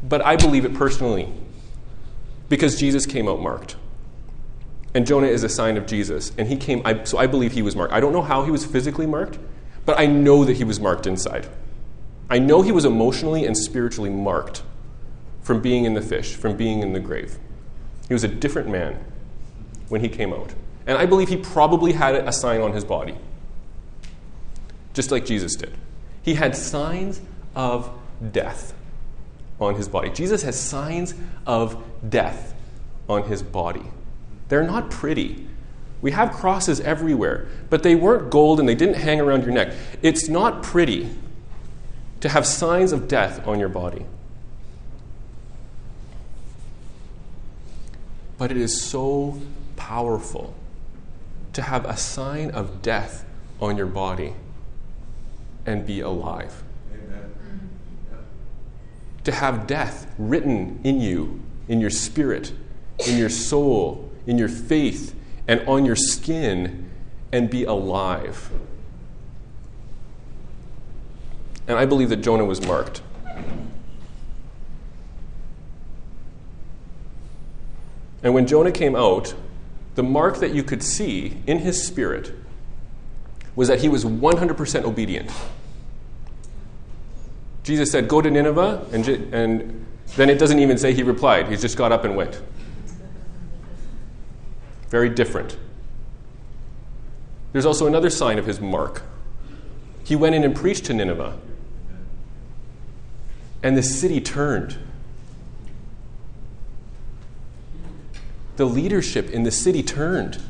But 0.03 0.25
I 0.25 0.35
believe 0.35 0.65
it 0.65 0.73
personally 0.73 1.31
because 2.49 2.79
Jesus 2.79 3.05
came 3.05 3.27
out 3.27 3.41
marked. 3.41 3.75
And 4.93 5.05
Jonah 5.05 5.27
is 5.27 5.43
a 5.43 5.49
sign 5.49 5.77
of 5.77 5.85
Jesus. 5.85 6.31
And 6.37 6.47
he 6.47 6.55
came, 6.55 6.81
I, 6.85 7.03
so 7.03 7.17
I 7.17 7.27
believe 7.27 7.51
he 7.51 7.61
was 7.61 7.75
marked. 7.75 7.93
I 7.93 7.99
don't 7.99 8.13
know 8.13 8.21
how 8.21 8.43
he 8.43 8.51
was 8.51 8.65
physically 8.65 9.05
marked, 9.05 9.37
but 9.85 9.99
I 9.99 10.05
know 10.05 10.45
that 10.45 10.57
he 10.57 10.63
was 10.63 10.79
marked 10.79 11.05
inside. 11.05 11.47
I 12.29 12.39
know 12.39 12.61
he 12.61 12.71
was 12.71 12.85
emotionally 12.85 13.45
and 13.45 13.55
spiritually 13.55 14.09
marked 14.09 14.63
from 15.41 15.61
being 15.61 15.85
in 15.85 15.93
the 15.93 16.01
fish, 16.01 16.35
from 16.35 16.57
being 16.57 16.81
in 16.81 16.93
the 16.93 16.99
grave. 16.99 17.37
He 18.07 18.13
was 18.13 18.23
a 18.23 18.27
different 18.27 18.69
man 18.69 19.03
when 19.89 20.01
he 20.01 20.09
came 20.09 20.33
out. 20.33 20.53
And 20.85 20.97
I 20.97 21.05
believe 21.05 21.29
he 21.29 21.37
probably 21.37 21.93
had 21.93 22.15
a 22.15 22.31
sign 22.31 22.61
on 22.61 22.73
his 22.73 22.83
body, 22.83 23.15
just 24.97 25.11
like 25.11 25.27
Jesus 25.27 25.55
did. 25.55 25.77
He 26.23 26.33
had 26.33 26.57
signs 26.57 27.21
of 27.55 27.87
death 28.31 28.73
on 29.61 29.75
his 29.75 29.87
body. 29.87 30.09
Jesus 30.09 30.41
has 30.41 30.59
signs 30.59 31.13
of 31.45 31.79
death 32.09 32.55
on 33.07 33.21
his 33.29 33.43
body. 33.43 33.83
They're 34.49 34.63
not 34.63 34.89
pretty. 34.89 35.45
We 36.01 36.09
have 36.13 36.31
crosses 36.31 36.79
everywhere, 36.79 37.47
but 37.69 37.83
they 37.83 37.93
weren't 37.93 38.31
gold 38.31 38.59
and 38.59 38.67
they 38.67 38.73
didn't 38.73 38.95
hang 38.95 39.21
around 39.21 39.43
your 39.43 39.51
neck. 39.51 39.71
It's 40.01 40.27
not 40.27 40.63
pretty 40.63 41.11
to 42.21 42.29
have 42.29 42.47
signs 42.47 42.91
of 42.91 43.07
death 43.07 43.47
on 43.47 43.59
your 43.59 43.69
body. 43.69 44.03
But 48.39 48.49
it 48.49 48.57
is 48.57 48.81
so 48.81 49.39
powerful 49.75 50.55
to 51.53 51.61
have 51.61 51.85
a 51.85 51.95
sign 51.95 52.49
of 52.49 52.81
death 52.81 53.25
on 53.61 53.77
your 53.77 53.85
body 53.85 54.33
and 55.67 55.85
be 55.85 55.99
alive. 55.99 56.63
Amen. 56.91 57.31
To 59.25 59.31
have 59.31 59.67
death 59.67 60.11
written 60.17 60.79
in 60.83 60.99
you, 60.99 61.43
in 61.67 61.81
your 61.81 61.89
spirit, 61.89 62.53
in 63.05 63.17
your 63.17 63.29
soul, 63.29 64.09
in 64.25 64.37
your 64.37 64.47
faith, 64.47 65.13
and 65.47 65.61
on 65.67 65.85
your 65.85 65.95
skin, 65.95 66.89
and 67.31 67.49
be 67.49 67.65
alive. 67.65 68.49
And 71.67 71.77
I 71.77 71.85
believe 71.85 72.09
that 72.09 72.17
Jonah 72.17 72.45
was 72.45 72.65
marked. 72.65 73.01
And 78.23 78.33
when 78.33 78.47
Jonah 78.47 78.71
came 78.71 78.95
out, 78.95 79.35
the 79.95 80.03
mark 80.03 80.39
that 80.39 80.53
you 80.53 80.63
could 80.63 80.81
see 80.81 81.37
in 81.45 81.59
his 81.59 81.85
spirit 81.85 82.33
was 83.55 83.67
that 83.67 83.81
he 83.81 83.89
was 83.89 84.05
100% 84.05 84.83
obedient. 84.83 85.31
Jesus 87.67 87.91
said, 87.91 88.07
Go 88.07 88.21
to 88.21 88.31
Nineveh, 88.31 88.85
and, 88.93 89.05
and 89.33 89.85
then 90.15 90.29
it 90.29 90.39
doesn't 90.39 90.59
even 90.59 90.77
say 90.77 90.93
he 90.93 91.03
replied. 91.03 91.49
He 91.49 91.57
just 91.57 91.75
got 91.75 91.91
up 91.91 92.05
and 92.05 92.15
went. 92.15 92.41
Very 94.87 95.09
different. 95.09 95.57
There's 97.51 97.65
also 97.65 97.85
another 97.85 98.09
sign 98.09 98.39
of 98.39 98.45
his 98.45 98.61
mark. 98.61 99.01
He 100.05 100.15
went 100.15 100.33
in 100.33 100.45
and 100.45 100.55
preached 100.55 100.85
to 100.85 100.93
Nineveh, 100.93 101.37
and 103.61 103.75
the 103.75 103.83
city 103.83 104.21
turned. 104.21 104.77
the 108.55 108.65
leadership 108.65 109.29
in 109.29 109.43
the 109.43 109.51
city 109.51 109.83
turned. 109.83 110.41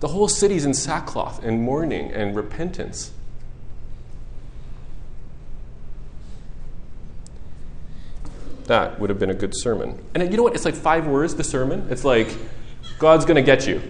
The 0.00 0.08
whole 0.08 0.26
city's 0.26 0.64
in 0.64 0.72
sackcloth 0.72 1.44
and 1.44 1.62
mourning 1.62 2.10
and 2.10 2.34
repentance. 2.34 3.12
That 8.72 8.98
would 8.98 9.10
have 9.10 9.18
been 9.18 9.28
a 9.28 9.34
good 9.34 9.54
sermon. 9.54 10.02
And 10.14 10.30
you 10.30 10.38
know 10.38 10.44
what? 10.44 10.54
It's 10.54 10.64
like 10.64 10.74
five 10.74 11.06
words, 11.06 11.34
the 11.34 11.44
sermon. 11.44 11.88
It's 11.90 12.04
like, 12.04 12.34
God's 12.98 13.26
going 13.26 13.36
to 13.36 13.42
get 13.42 13.66
you. 13.66 13.82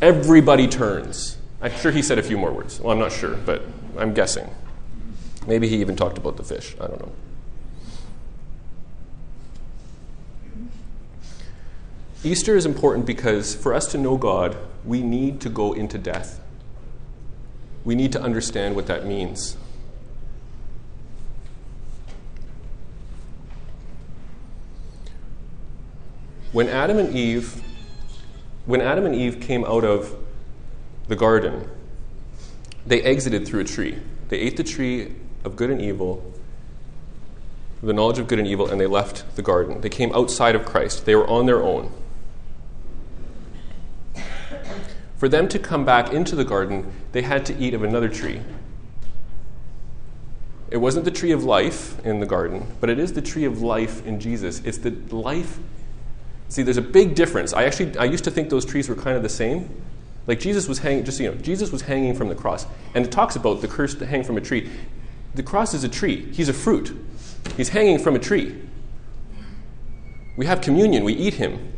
Everybody 0.00 0.68
turns. 0.68 1.36
I'm 1.60 1.72
sure 1.72 1.90
he 1.90 2.00
said 2.00 2.16
a 2.16 2.22
few 2.22 2.38
more 2.38 2.52
words. 2.52 2.78
Well, 2.78 2.92
I'm 2.92 3.00
not 3.00 3.10
sure, 3.10 3.34
but 3.34 3.64
I'm 3.96 4.14
guessing. 4.14 4.48
Maybe 5.48 5.66
he 5.66 5.80
even 5.80 5.96
talked 5.96 6.16
about 6.16 6.36
the 6.36 6.44
fish. 6.44 6.76
I 6.80 6.86
don't 6.86 7.00
know. 7.00 7.12
Easter 12.22 12.54
is 12.54 12.66
important 12.66 13.04
because 13.04 13.52
for 13.56 13.74
us 13.74 13.90
to 13.90 13.98
know 13.98 14.16
God, 14.16 14.56
we 14.84 15.02
need 15.02 15.40
to 15.40 15.48
go 15.48 15.72
into 15.72 15.98
death. 15.98 16.40
We 17.84 17.96
need 17.96 18.12
to 18.12 18.22
understand 18.22 18.76
what 18.76 18.86
that 18.86 19.06
means. 19.06 19.56
When 26.52 26.68
Adam 26.68 26.98
and 26.98 27.14
Eve 27.14 27.62
when 28.68 28.82
Adam 28.82 29.06
and 29.06 29.14
Eve 29.14 29.40
came 29.40 29.64
out 29.64 29.82
of 29.82 30.14
the 31.08 31.16
garden, 31.16 31.70
they 32.86 33.00
exited 33.00 33.46
through 33.46 33.60
a 33.60 33.64
tree. 33.64 33.98
They 34.28 34.38
ate 34.40 34.58
the 34.58 34.62
tree 34.62 35.14
of 35.42 35.56
good 35.56 35.70
and 35.70 35.80
evil, 35.80 36.34
the 37.82 37.94
knowledge 37.94 38.18
of 38.18 38.28
good 38.28 38.38
and 38.38 38.46
evil, 38.46 38.68
and 38.68 38.78
they 38.78 38.86
left 38.86 39.24
the 39.36 39.42
garden. 39.42 39.80
They 39.80 39.88
came 39.88 40.14
outside 40.14 40.54
of 40.54 40.66
Christ. 40.66 41.06
They 41.06 41.16
were 41.16 41.26
on 41.26 41.46
their 41.46 41.62
own. 41.62 41.90
For 45.16 45.30
them 45.30 45.48
to 45.48 45.58
come 45.58 45.86
back 45.86 46.12
into 46.12 46.36
the 46.36 46.44
garden, 46.44 46.92
they 47.12 47.22
had 47.22 47.46
to 47.46 47.56
eat 47.56 47.72
of 47.72 47.82
another 47.82 48.10
tree. 48.10 48.42
It 50.70 50.76
wasn't 50.76 51.06
the 51.06 51.10
tree 51.10 51.32
of 51.32 51.42
life 51.42 52.04
in 52.04 52.20
the 52.20 52.26
garden, 52.26 52.66
but 52.82 52.90
it 52.90 52.98
is 52.98 53.14
the 53.14 53.22
tree 53.22 53.46
of 53.46 53.62
life 53.62 54.06
in 54.06 54.20
Jesus. 54.20 54.60
It's 54.62 54.76
the 54.76 54.90
life. 55.10 55.58
See, 56.48 56.62
there's 56.62 56.78
a 56.78 56.82
big 56.82 57.14
difference. 57.14 57.52
I 57.52 57.64
actually 57.64 57.96
I 57.98 58.04
used 58.04 58.24
to 58.24 58.30
think 58.30 58.48
those 58.50 58.64
trees 58.64 58.88
were 58.88 58.94
kind 58.94 59.16
of 59.16 59.22
the 59.22 59.28
same. 59.28 59.68
Like 60.26 60.40
Jesus 60.40 60.68
was 60.68 60.78
hanging, 60.78 61.04
just 61.04 61.20
you 61.20 61.30
know, 61.30 61.36
Jesus 61.36 61.72
was 61.72 61.82
hanging 61.82 62.14
from 62.14 62.28
the 62.28 62.34
cross, 62.34 62.66
and 62.94 63.04
it 63.04 63.12
talks 63.12 63.36
about 63.36 63.60
the 63.60 63.68
curse 63.68 63.94
to 63.96 64.06
hang 64.06 64.24
from 64.24 64.36
a 64.36 64.40
tree. 64.40 64.70
The 65.34 65.42
cross 65.42 65.74
is 65.74 65.84
a 65.84 65.88
tree. 65.88 66.30
He's 66.32 66.48
a 66.48 66.52
fruit. 66.52 66.94
He's 67.56 67.70
hanging 67.70 67.98
from 67.98 68.14
a 68.14 68.18
tree. 68.18 68.60
We 70.36 70.46
have 70.46 70.60
communion. 70.60 71.04
We 71.04 71.14
eat 71.14 71.34
him. 71.34 71.72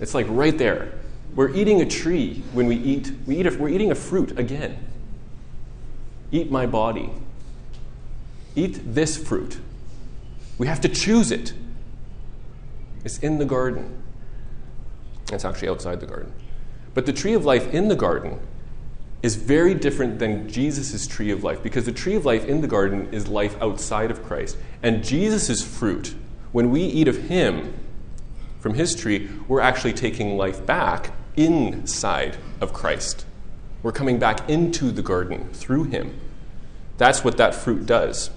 It's 0.00 0.14
like 0.14 0.26
right 0.28 0.56
there. 0.56 0.92
We're 1.34 1.54
eating 1.54 1.80
a 1.80 1.86
tree 1.86 2.42
when 2.52 2.66
we 2.66 2.76
eat, 2.76 3.12
we 3.26 3.36
eat 3.36 3.46
a, 3.46 3.50
we're 3.56 3.68
eating 3.68 3.90
a 3.90 3.94
fruit 3.94 4.38
again. 4.38 4.78
Eat 6.32 6.50
my 6.50 6.66
body. 6.66 7.10
Eat 8.54 8.80
this 8.84 9.16
fruit. 9.16 9.58
We 10.58 10.66
have 10.66 10.80
to 10.80 10.88
choose 10.88 11.30
it. 11.30 11.52
It's 13.06 13.18
in 13.18 13.38
the 13.38 13.44
garden. 13.44 14.02
It's 15.32 15.44
actually 15.44 15.68
outside 15.68 16.00
the 16.00 16.06
garden. 16.06 16.32
But 16.92 17.06
the 17.06 17.12
tree 17.12 17.34
of 17.34 17.44
life 17.44 17.72
in 17.72 17.86
the 17.86 17.94
garden 17.94 18.40
is 19.22 19.36
very 19.36 19.74
different 19.74 20.18
than 20.18 20.48
Jesus' 20.48 21.06
tree 21.06 21.30
of 21.30 21.44
life 21.44 21.62
because 21.62 21.84
the 21.84 21.92
tree 21.92 22.16
of 22.16 22.24
life 22.24 22.44
in 22.46 22.62
the 22.62 22.66
garden 22.66 23.08
is 23.12 23.28
life 23.28 23.56
outside 23.62 24.10
of 24.10 24.24
Christ. 24.24 24.56
And 24.82 25.04
Jesus' 25.04 25.62
fruit, 25.62 26.16
when 26.50 26.72
we 26.72 26.82
eat 26.82 27.06
of 27.06 27.28
Him 27.28 27.74
from 28.58 28.74
His 28.74 28.96
tree, 28.96 29.30
we're 29.46 29.60
actually 29.60 29.92
taking 29.92 30.36
life 30.36 30.66
back 30.66 31.12
inside 31.36 32.36
of 32.60 32.72
Christ. 32.72 33.24
We're 33.84 33.92
coming 33.92 34.18
back 34.18 34.50
into 34.50 34.90
the 34.90 35.02
garden 35.02 35.48
through 35.52 35.84
Him. 35.84 36.18
That's 36.98 37.22
what 37.22 37.36
that 37.36 37.54
fruit 37.54 37.86
does. 37.86 38.30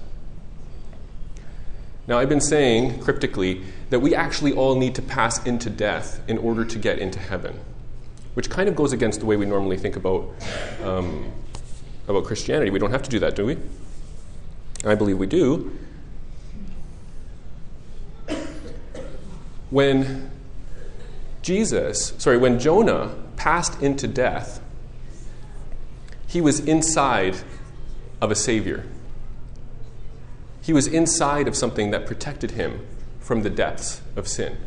Now, 2.05 2.19
I've 2.19 2.29
been 2.29 2.39
saying 2.39 2.99
cryptically 2.99 3.63
that 3.89 3.99
we 3.99 4.13
actually 4.13 4.53
all 4.53 4.75
need 4.75 4.95
to 4.95 5.01
pass 5.01 5.43
into 5.45 5.69
death 5.69 6.21
in 6.27 6.37
order 6.37 6.63
to 6.63 6.79
get 6.79 6.99
into 6.99 7.19
heaven, 7.19 7.59
which 8.35 8.49
kind 8.49 8.69
of 8.69 8.75
goes 8.75 8.93
against 8.93 9.19
the 9.19 9.25
way 9.25 9.35
we 9.35 9.45
normally 9.45 9.77
think 9.77 9.95
about, 9.95 10.29
um, 10.83 11.31
about 12.07 12.23
Christianity. 12.25 12.69
We 12.69 12.79
don't 12.79 12.91
have 12.91 13.03
to 13.03 13.09
do 13.09 13.19
that, 13.19 13.35
do 13.35 13.45
we? 13.45 13.57
I 14.85 14.95
believe 14.95 15.17
we 15.17 15.27
do. 15.27 15.77
When 19.69 20.31
Jesus, 21.41 22.13
sorry, 22.17 22.37
when 22.37 22.59
Jonah 22.59 23.15
passed 23.35 23.81
into 23.81 24.07
death, 24.07 24.61
he 26.27 26.41
was 26.41 26.59
inside 26.59 27.37
of 28.21 28.31
a 28.31 28.35
Savior. 28.35 28.85
He 30.61 30.73
was 30.73 30.85
inside 30.85 31.47
of 31.47 31.55
something 31.55 31.91
that 31.91 32.05
protected 32.05 32.51
him 32.51 32.85
from 33.29 33.43
the 33.43 33.49
depths 33.51 34.01
of 34.15 34.27
sin. 34.27 34.57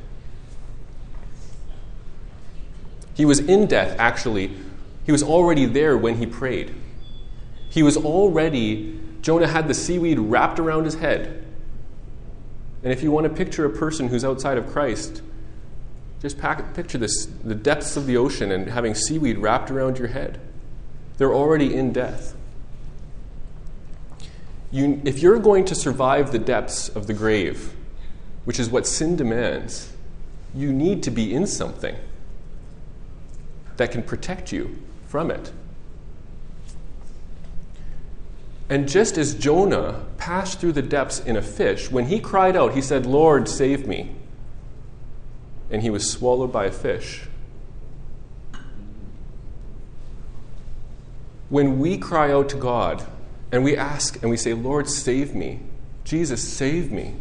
He 3.12 3.24
was 3.24 3.40
in 3.40 3.66
death, 3.66 3.96
actually. 3.98 4.56
He 5.04 5.10
was 5.10 5.20
already 5.20 5.66
there 5.66 5.98
when 5.98 6.18
he 6.18 6.26
prayed. 6.26 6.72
He 7.70 7.82
was 7.82 7.96
already, 7.96 9.00
Jonah 9.20 9.48
had 9.48 9.66
the 9.66 9.74
seaweed 9.74 10.20
wrapped 10.20 10.60
around 10.60 10.84
his 10.84 10.94
head. 10.94 11.44
And 12.84 12.92
if 12.92 13.02
you 13.02 13.10
want 13.10 13.24
to 13.24 13.30
picture 13.30 13.64
a 13.64 13.70
person 13.70 14.06
who's 14.06 14.24
outside 14.24 14.58
of 14.58 14.68
Christ, 14.68 15.22
just 16.20 16.38
pack, 16.38 16.72
picture 16.72 16.98
this 16.98 17.26
the 17.42 17.56
depths 17.56 17.96
of 17.96 18.06
the 18.06 18.16
ocean 18.16 18.52
and 18.52 18.68
having 18.68 18.94
seaweed 18.94 19.38
wrapped 19.38 19.72
around 19.72 19.98
your 19.98 20.06
head. 20.06 20.40
They're 21.16 21.34
already 21.34 21.74
in 21.74 21.92
death. 21.92 22.36
You, 24.70 25.02
if 25.04 25.18
you're 25.18 25.40
going 25.40 25.64
to 25.64 25.74
survive 25.74 26.30
the 26.30 26.38
depths 26.38 26.88
of 26.88 27.08
the 27.08 27.12
grave, 27.12 27.74
which 28.44 28.58
is 28.58 28.70
what 28.70 28.86
sin 28.86 29.16
demands, 29.16 29.92
you 30.54 30.72
need 30.72 31.02
to 31.02 31.10
be 31.10 31.32
in 31.32 31.46
something 31.46 31.96
that 33.76 33.90
can 33.90 34.02
protect 34.02 34.52
you 34.52 34.76
from 35.06 35.30
it. 35.30 35.52
And 38.68 38.88
just 38.88 39.18
as 39.18 39.34
Jonah 39.34 40.04
passed 40.16 40.60
through 40.60 40.72
the 40.72 40.82
depths 40.82 41.20
in 41.20 41.36
a 41.36 41.42
fish, 41.42 41.90
when 41.90 42.06
he 42.06 42.20
cried 42.20 42.56
out, 42.56 42.74
he 42.74 42.80
said, 42.80 43.04
Lord, 43.04 43.48
save 43.48 43.86
me. 43.86 44.14
And 45.70 45.82
he 45.82 45.90
was 45.90 46.10
swallowed 46.10 46.52
by 46.52 46.66
a 46.66 46.70
fish. 46.70 47.22
When 51.48 51.78
we 51.78 51.98
cry 51.98 52.32
out 52.32 52.48
to 52.50 52.56
God, 52.56 53.06
and 53.52 53.62
we 53.62 53.76
ask 53.76 54.20
and 54.22 54.30
we 54.30 54.38
say, 54.38 54.54
Lord, 54.54 54.88
save 54.88 55.34
me. 55.34 55.60
Jesus, 56.04 56.42
save 56.42 56.90
me. 56.90 57.14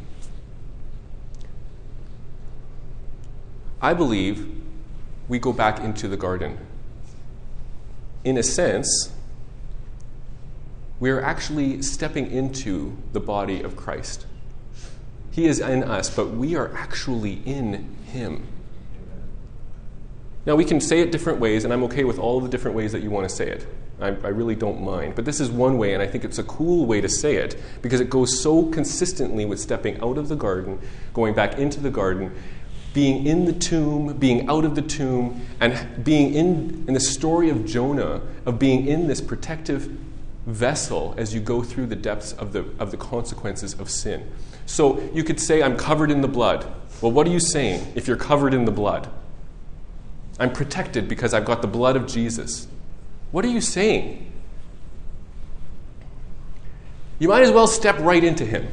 I 3.82 3.94
believe 3.94 4.62
we 5.28 5.40
go 5.40 5.54
back 5.54 5.80
into 5.80 6.08
the 6.08 6.18
garden. 6.18 6.58
In 8.24 8.38
a 8.38 8.44
sense, 8.44 9.12
we 11.00 11.10
are 11.10 11.22
actually 11.22 11.82
stepping 11.82 12.30
into 12.30 12.96
the 13.12 13.20
body 13.20 13.62
of 13.62 13.76
Christ. 13.76 14.28
He 15.32 15.46
is 15.46 15.60
in 15.60 15.84
us, 15.84 16.16
but 16.16 16.32
we 16.32 16.56
are 16.56 16.72
actually 16.76 17.42
in 17.46 17.96
Him. 18.06 18.48
Now, 20.46 20.56
we 20.56 20.66
can 20.66 20.80
say 20.80 21.00
it 21.00 21.12
different 21.12 21.40
ways, 21.40 21.64
and 21.64 21.74
I'm 21.74 21.84
okay 21.84 22.04
with 22.04 22.20
all 22.20 22.42
the 22.42 22.50
different 22.50 22.76
ways 22.76 22.92
that 22.92 23.02
you 23.02 23.10
want 23.10 23.30
to 23.30 23.36
say 23.36 23.48
it. 23.48 23.68
I, 24.00 24.08
I, 24.08 24.30
really 24.30 24.56
don't 24.56 24.82
mind. 24.82 25.14
But 25.14 25.26
this 25.26 25.40
is 25.40 25.52
one 25.52 25.78
way, 25.78 25.94
and 25.94 26.02
I 26.02 26.08
think 26.08 26.26
it's 26.26 26.40
a 26.40 26.44
cool 26.44 26.88
way 26.88 27.02
to 27.02 27.10
say 27.10 27.36
it 27.36 27.62
because 27.84 28.00
it 28.00 28.10
goes 28.10 28.42
so 28.42 28.66
consistently 28.66 29.46
with 29.46 29.60
stepping 29.60 30.02
out 30.02 30.18
of 30.18 30.28
the 30.28 30.36
garden, 30.36 30.80
going 31.14 31.36
back 31.36 31.60
into 31.60 31.80
the 31.80 31.92
garden, 31.92 32.34
being 32.94 33.26
in 33.26 33.46
the 33.46 33.54
tomb, 33.54 34.18
being 34.18 34.50
out 34.50 34.66
of 34.66 34.76
the 34.76 34.82
tomb, 34.82 35.46
and 35.60 36.04
being 36.04 36.34
in, 36.34 36.86
in 36.88 36.94
the 36.94 37.00
story 37.00 37.50
of 37.50 37.66
Jonah, 37.66 38.22
of 38.46 38.60
being 38.60 38.88
in 38.88 39.08
this 39.08 39.22
protective 39.22 39.90
vessel 40.46 41.14
as 41.18 41.34
you 41.34 41.40
go 41.40 41.62
through 41.62 41.86
the 41.86 41.96
depths 41.96 42.34
of 42.34 42.52
the, 42.52 42.66
of 42.80 42.92
the 42.92 42.98
consequences 42.98 43.74
of 43.76 43.90
sin. 43.90 44.30
So 44.66 45.00
you 45.14 45.24
could 45.24 45.40
say, 45.40 45.62
I'm 45.62 45.78
covered 45.78 46.12
in 46.12 46.22
the 46.22 46.28
blood. 46.28 46.66
Well, 47.02 47.12
what 47.12 47.28
are 47.28 47.32
you 47.32 47.40
saying 47.40 47.94
if 47.96 48.08
you're 48.08 48.18
covered 48.18 48.54
in 48.54 48.66
the 48.66 48.72
blood? 48.72 49.10
I'm 50.40 50.52
protected 50.52 51.08
because 51.08 51.34
I've 51.34 51.46
got 51.46 51.62
the 51.62 51.68
blood 51.68 51.96
of 51.96 52.08
Jesus. 52.08 52.68
What 53.32 53.46
are 53.46 53.50
you 53.50 53.62
saying? 53.62 54.32
You 57.20 57.30
might 57.30 57.44
as 57.44 57.52
well 57.52 57.68
step 57.68 58.00
right 58.00 58.24
into 58.24 58.46
him 58.46 58.68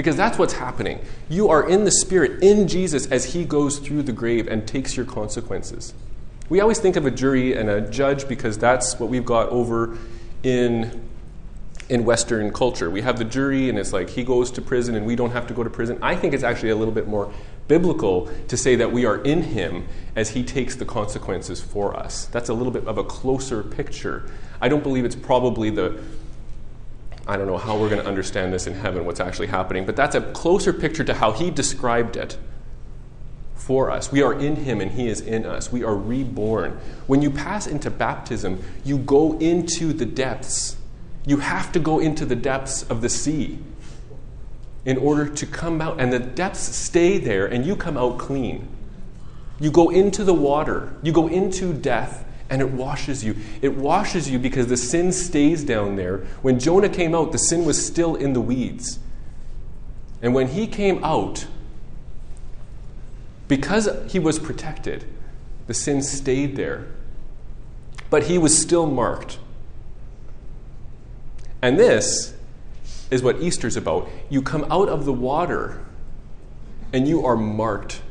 because 0.00 0.16
that's 0.16 0.38
what's 0.38 0.54
happening. 0.54 0.98
You 1.28 1.50
are 1.50 1.68
in 1.68 1.84
the 1.84 1.90
Spirit, 1.90 2.42
in 2.42 2.68
Jesus, 2.68 3.06
as 3.08 3.34
he 3.34 3.44
goes 3.44 3.78
through 3.78 4.04
the 4.04 4.12
grave 4.12 4.48
and 4.48 4.66
takes 4.66 4.96
your 4.96 5.04
consequences. 5.04 5.92
We 6.48 6.62
always 6.62 6.78
think 6.78 6.96
of 6.96 7.04
a 7.04 7.10
jury 7.10 7.54
and 7.54 7.68
a 7.68 7.82
judge 7.82 8.26
because 8.26 8.56
that's 8.56 8.98
what 8.98 9.10
we've 9.10 9.26
got 9.26 9.50
over 9.50 9.98
in 10.42 11.06
in 11.90 12.06
Western 12.06 12.50
culture. 12.50 12.88
We 12.88 13.02
have 13.02 13.18
the 13.18 13.26
jury, 13.26 13.68
and 13.68 13.78
it's 13.78 13.92
like 13.92 14.08
he 14.08 14.24
goes 14.24 14.50
to 14.52 14.62
prison 14.62 14.94
and 14.94 15.04
we 15.04 15.16
don't 15.16 15.32
have 15.32 15.46
to 15.48 15.52
go 15.52 15.62
to 15.62 15.68
prison. 15.68 15.98
I 16.00 16.16
think 16.16 16.32
it's 16.32 16.44
actually 16.44 16.70
a 16.70 16.76
little 16.76 16.94
bit 16.94 17.06
more 17.06 17.30
biblical 17.68 18.30
to 18.48 18.56
say 18.56 18.76
that 18.76 18.90
we 18.90 19.04
are 19.04 19.18
in 19.18 19.42
him 19.42 19.86
as 20.16 20.30
he 20.30 20.42
takes 20.42 20.76
the 20.76 20.86
consequences 20.86 21.60
for 21.60 21.94
us. 21.94 22.24
That's 22.24 22.48
a 22.48 22.54
little 22.54 22.72
bit 22.72 22.86
of 22.86 22.96
a 22.96 23.04
closer 23.04 23.62
picture. 23.62 24.30
I 24.62 24.70
don't 24.70 24.82
believe 24.82 25.04
it's 25.04 25.14
probably 25.14 25.68
the 25.68 26.00
I 27.30 27.36
don't 27.36 27.46
know 27.46 27.58
how 27.58 27.78
we're 27.78 27.88
going 27.88 28.02
to 28.02 28.08
understand 28.08 28.52
this 28.52 28.66
in 28.66 28.74
heaven, 28.74 29.04
what's 29.04 29.20
actually 29.20 29.46
happening, 29.46 29.86
but 29.86 29.94
that's 29.94 30.16
a 30.16 30.20
closer 30.20 30.72
picture 30.72 31.04
to 31.04 31.14
how 31.14 31.30
he 31.30 31.50
described 31.50 32.16
it 32.16 32.36
for 33.54 33.90
us. 33.90 34.10
We 34.10 34.20
are 34.20 34.32
in 34.36 34.56
him 34.56 34.80
and 34.80 34.90
he 34.90 35.06
is 35.08 35.20
in 35.20 35.46
us. 35.46 35.70
We 35.70 35.84
are 35.84 35.94
reborn. 35.94 36.80
When 37.06 37.22
you 37.22 37.30
pass 37.30 37.68
into 37.68 37.88
baptism, 37.88 38.62
you 38.84 38.98
go 38.98 39.38
into 39.38 39.92
the 39.92 40.06
depths. 40.06 40.76
You 41.24 41.36
have 41.36 41.70
to 41.72 41.78
go 41.78 42.00
into 42.00 42.26
the 42.26 42.34
depths 42.34 42.82
of 42.82 43.00
the 43.00 43.08
sea 43.08 43.60
in 44.84 44.96
order 44.96 45.28
to 45.28 45.46
come 45.46 45.80
out, 45.80 46.00
and 46.00 46.12
the 46.12 46.18
depths 46.18 46.74
stay 46.74 47.18
there, 47.18 47.46
and 47.46 47.64
you 47.64 47.76
come 47.76 47.96
out 47.96 48.18
clean. 48.18 48.66
You 49.60 49.70
go 49.70 49.90
into 49.90 50.24
the 50.24 50.34
water, 50.34 50.94
you 51.02 51.12
go 51.12 51.28
into 51.28 51.74
death, 51.74 52.24
and 52.50 52.60
it 52.60 52.70
washes 52.70 53.24
you. 53.24 53.36
It 53.62 53.76
washes 53.76 54.28
you 54.28 54.38
because 54.38 54.66
the 54.66 54.76
sin 54.76 55.12
stays 55.12 55.64
down 55.64 55.94
there. 55.94 56.18
When 56.42 56.58
Jonah 56.58 56.88
came 56.88 57.14
out, 57.14 57.30
the 57.30 57.38
sin 57.38 57.64
was 57.64 57.84
still 57.84 58.16
in 58.16 58.32
the 58.32 58.40
weeds. 58.40 58.98
And 60.20 60.34
when 60.34 60.48
he 60.48 60.66
came 60.66 61.02
out, 61.04 61.46
because 63.46 63.88
he 64.08 64.18
was 64.18 64.38
protected, 64.38 65.04
the 65.68 65.74
sin 65.74 66.02
stayed 66.02 66.56
there. 66.56 66.88
But 68.10 68.24
he 68.24 68.36
was 68.36 68.56
still 68.56 68.86
marked. 68.86 69.38
And 71.62 71.78
this 71.78 72.34
is 73.10 73.22
what 73.22 73.40
Easter's 73.40 73.76
about. 73.76 74.08
You 74.28 74.42
come 74.42 74.64
out 74.70 74.88
of 74.88 75.04
the 75.04 75.12
water 75.12 75.84
and 76.92 77.06
you 77.06 77.24
are 77.24 77.36
marked 77.36 78.02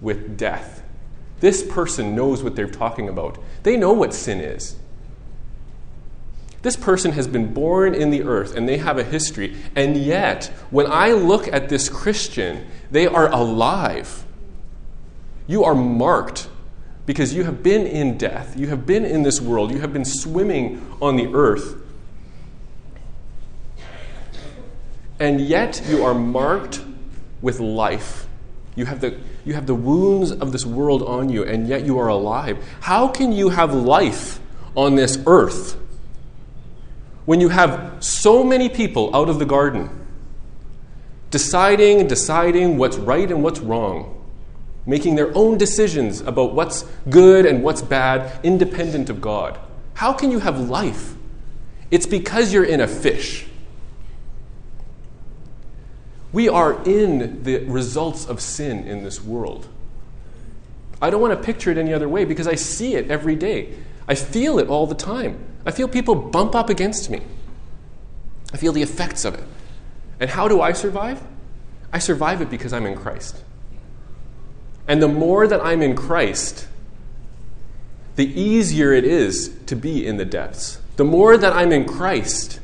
with 0.00 0.36
death. 0.36 0.81
This 1.42 1.62
person 1.62 2.16
knows 2.16 2.42
what 2.42 2.56
they're 2.56 2.66
talking 2.66 3.10
about. 3.10 3.36
They 3.64 3.76
know 3.76 3.92
what 3.92 4.14
sin 4.14 4.40
is. 4.40 4.76
This 6.62 6.76
person 6.76 7.12
has 7.12 7.28
been 7.28 7.52
born 7.52 7.94
in 7.94 8.08
the 8.08 8.22
earth 8.22 8.56
and 8.56 8.66
they 8.66 8.78
have 8.78 8.96
a 8.96 9.04
history. 9.04 9.54
And 9.76 9.94
yet, 9.94 10.46
when 10.70 10.86
I 10.90 11.10
look 11.10 11.46
at 11.48 11.68
this 11.68 11.90
Christian, 11.90 12.66
they 12.90 13.06
are 13.06 13.30
alive. 13.30 14.24
You 15.46 15.64
are 15.64 15.74
marked 15.74 16.48
because 17.04 17.34
you 17.34 17.44
have 17.44 17.62
been 17.62 17.86
in 17.86 18.16
death. 18.16 18.56
You 18.56 18.68
have 18.68 18.86
been 18.86 19.04
in 19.04 19.22
this 19.22 19.38
world. 19.38 19.70
You 19.70 19.80
have 19.80 19.92
been 19.92 20.06
swimming 20.06 20.96
on 21.02 21.16
the 21.16 21.34
earth. 21.34 21.82
and 25.22 25.40
yet 25.40 25.80
you 25.88 26.02
are 26.04 26.14
marked 26.14 26.82
with 27.40 27.60
life. 27.60 28.26
You 28.74 28.86
have, 28.86 29.00
the, 29.00 29.16
you 29.44 29.54
have 29.54 29.66
the 29.66 29.74
wounds 29.74 30.30
of 30.30 30.52
this 30.52 30.64
world 30.64 31.02
on 31.02 31.28
you, 31.28 31.44
and 31.44 31.68
yet 31.68 31.84
you 31.84 31.98
are 31.98 32.08
alive. 32.08 32.64
How 32.80 33.08
can 33.08 33.32
you 33.32 33.50
have 33.50 33.74
life 33.74 34.40
on 34.76 34.96
this 34.96 35.18
earth 35.26 35.76
when 37.24 37.40
you 37.40 37.48
have 37.48 38.02
so 38.02 38.42
many 38.42 38.68
people 38.68 39.14
out 39.14 39.28
of 39.28 39.38
the 39.38 39.44
garden 39.44 39.90
deciding 41.30 42.06
deciding 42.08 42.78
what's 42.78 42.96
right 42.96 43.30
and 43.30 43.42
what's 43.42 43.60
wrong? 43.60 44.22
making 44.86 45.14
their 45.14 45.36
own 45.36 45.58
decisions 45.58 46.20
about 46.22 46.54
what's 46.54 46.84
good 47.08 47.46
and 47.46 47.62
what's 47.62 47.82
bad, 47.82 48.32
independent 48.42 49.08
of 49.10 49.20
God. 49.20 49.58
How 49.94 50.12
can 50.12 50.30
you 50.30 50.40
have 50.40 50.68
life? 50.68 51.14
It's 51.90 52.06
because 52.06 52.52
you're 52.52 52.64
in 52.64 52.80
a 52.80 52.88
fish. 52.88 53.46
We 56.32 56.48
are 56.48 56.82
in 56.84 57.42
the 57.42 57.64
results 57.66 58.26
of 58.26 58.40
sin 58.40 58.86
in 58.86 59.04
this 59.04 59.22
world. 59.22 59.68
I 61.00 61.10
don't 61.10 61.20
want 61.20 61.38
to 61.38 61.44
picture 61.44 61.70
it 61.70 61.78
any 61.78 61.92
other 61.92 62.08
way 62.08 62.24
because 62.24 62.46
I 62.46 62.54
see 62.54 62.94
it 62.94 63.10
every 63.10 63.34
day. 63.34 63.74
I 64.08 64.14
feel 64.14 64.58
it 64.58 64.68
all 64.68 64.86
the 64.86 64.94
time. 64.94 65.44
I 65.66 65.70
feel 65.70 65.88
people 65.88 66.14
bump 66.14 66.54
up 66.54 66.70
against 66.70 67.10
me. 67.10 67.22
I 68.52 68.56
feel 68.56 68.72
the 68.72 68.82
effects 68.82 69.24
of 69.24 69.34
it. 69.34 69.44
And 70.20 70.30
how 70.30 70.48
do 70.48 70.60
I 70.60 70.72
survive? 70.72 71.22
I 71.92 71.98
survive 71.98 72.40
it 72.40 72.50
because 72.50 72.72
I'm 72.72 72.86
in 72.86 72.96
Christ. 72.96 73.42
And 74.88 75.02
the 75.02 75.08
more 75.08 75.46
that 75.46 75.60
I'm 75.60 75.82
in 75.82 75.94
Christ, 75.94 76.68
the 78.16 78.40
easier 78.40 78.92
it 78.92 79.04
is 79.04 79.56
to 79.66 79.76
be 79.76 80.06
in 80.06 80.16
the 80.16 80.24
depths. 80.24 80.80
The 80.96 81.04
more 81.04 81.36
that 81.36 81.52
I'm 81.52 81.72
in 81.72 81.84
Christ, 81.86 82.60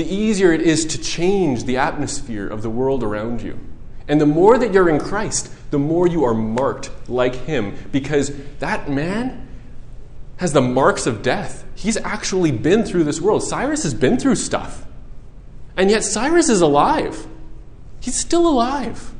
the 0.00 0.14
easier 0.14 0.50
it 0.50 0.62
is 0.62 0.86
to 0.86 0.98
change 0.98 1.64
the 1.64 1.76
atmosphere 1.76 2.48
of 2.48 2.62
the 2.62 2.70
world 2.70 3.02
around 3.02 3.42
you. 3.42 3.60
And 4.08 4.18
the 4.18 4.24
more 4.24 4.56
that 4.56 4.72
you're 4.72 4.88
in 4.88 4.98
Christ, 4.98 5.52
the 5.70 5.78
more 5.78 6.06
you 6.06 6.24
are 6.24 6.32
marked 6.32 6.90
like 7.06 7.34
Him, 7.34 7.76
because 7.92 8.32
that 8.60 8.88
man 8.88 9.46
has 10.38 10.54
the 10.54 10.62
marks 10.62 11.06
of 11.06 11.20
death. 11.20 11.66
He's 11.74 11.98
actually 11.98 12.50
been 12.50 12.82
through 12.82 13.04
this 13.04 13.20
world. 13.20 13.42
Cyrus 13.42 13.82
has 13.82 13.92
been 13.92 14.18
through 14.18 14.36
stuff. 14.36 14.86
And 15.76 15.90
yet, 15.90 16.02
Cyrus 16.02 16.48
is 16.48 16.62
alive. 16.62 17.26
He's 18.00 18.18
still 18.18 18.48
alive. 18.48 19.12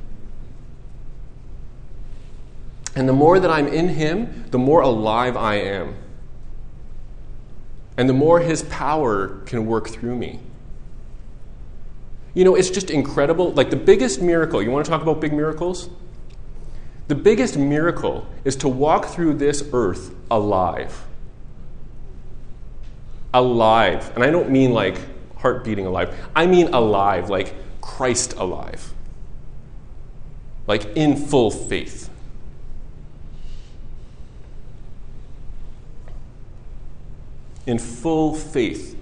And 2.97 3.07
the 3.07 3.12
more 3.12 3.38
that 3.38 3.51
I'm 3.51 3.69
in 3.69 3.88
Him, 3.90 4.47
the 4.51 4.59
more 4.59 4.81
alive 4.81 5.37
I 5.37 5.57
am. 5.57 5.95
And 7.99 8.09
the 8.09 8.14
more 8.14 8.40
His 8.40 8.62
power 8.62 9.43
can 9.45 9.66
work 9.66 9.90
through 9.90 10.16
me. 10.16 10.40
You 12.35 12.45
know, 12.45 12.55
it's 12.55 12.71
just 12.71 12.90
incredible. 12.90 13.53
Like 13.53 13.71
the 13.71 13.77
biggest 13.77 14.23
miracle, 14.23 14.62
you 14.62 14.71
want 14.71 14.85
to 14.85 14.90
talk 14.90 15.03
about 15.03 15.21
big 15.21 15.33
miracles? 15.33 15.88
The 17.09 17.14
biggest 17.16 17.57
miracle 17.57 18.27
is 18.45 18.55
to 18.57 18.69
walk 18.69 19.07
through 19.07 19.35
this 19.35 19.69
earth 19.73 20.14
alive. 20.31 21.07
Alive. 23.35 24.12
And 24.14 24.23
I 24.23 24.31
don't 24.31 24.51
mean 24.51 24.73
like 24.73 24.99
heart 25.38 25.64
beating 25.64 25.87
alive, 25.87 26.14
I 26.37 26.47
mean 26.47 26.69
alive, 26.73 27.31
like 27.31 27.55
Christ 27.81 28.35
alive. 28.35 28.93
Like 30.66 30.97
in 30.97 31.16
full 31.16 31.51
faith. 31.51 32.11
In 37.66 37.79
full 37.79 38.35
faith 38.35 39.00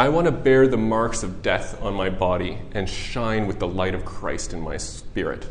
I 0.00 0.08
want 0.08 0.24
to 0.24 0.32
bear 0.32 0.66
the 0.66 0.78
marks 0.78 1.22
of 1.22 1.42
death 1.42 1.78
on 1.82 1.92
my 1.92 2.08
body 2.08 2.56
and 2.72 2.88
shine 2.88 3.46
with 3.46 3.58
the 3.58 3.68
light 3.68 3.94
of 3.94 4.06
Christ 4.06 4.54
in 4.54 4.62
my 4.62 4.78
spirit. 4.78 5.46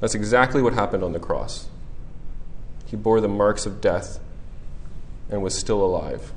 That's 0.00 0.16
exactly 0.16 0.60
what 0.60 0.72
happened 0.72 1.04
on 1.04 1.12
the 1.12 1.20
cross. 1.20 1.68
He 2.84 2.96
bore 2.96 3.20
the 3.20 3.28
marks 3.28 3.64
of 3.64 3.80
death 3.80 4.18
and 5.30 5.40
was 5.40 5.56
still 5.56 5.80
alive. 5.80 6.32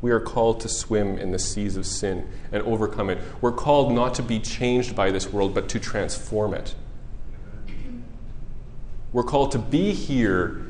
We 0.00 0.10
are 0.12 0.20
called 0.20 0.60
to 0.60 0.68
swim 0.70 1.18
in 1.18 1.30
the 1.30 1.38
seas 1.38 1.76
of 1.76 1.84
sin 1.84 2.26
and 2.50 2.62
overcome 2.62 3.10
it. 3.10 3.18
We're 3.42 3.52
called 3.52 3.92
not 3.92 4.14
to 4.14 4.22
be 4.22 4.40
changed 4.40 4.96
by 4.96 5.10
this 5.10 5.30
world, 5.30 5.52
but 5.52 5.68
to 5.68 5.78
transform 5.78 6.54
it. 6.54 6.74
We're 9.12 9.22
called 9.22 9.52
to 9.52 9.58
be 9.58 9.92
here 9.92 10.66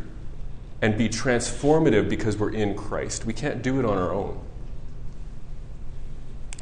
and 0.81 0.97
be 0.97 1.09
transformative 1.09 2.09
because 2.09 2.37
we're 2.37 2.53
in 2.53 2.77
Christ. 2.77 3.25
We 3.25 3.33
can't 3.33 3.63
do 3.63 3.79
it 3.81 3.85
on 3.85 3.99
our 3.99 4.13
own. 4.13 4.41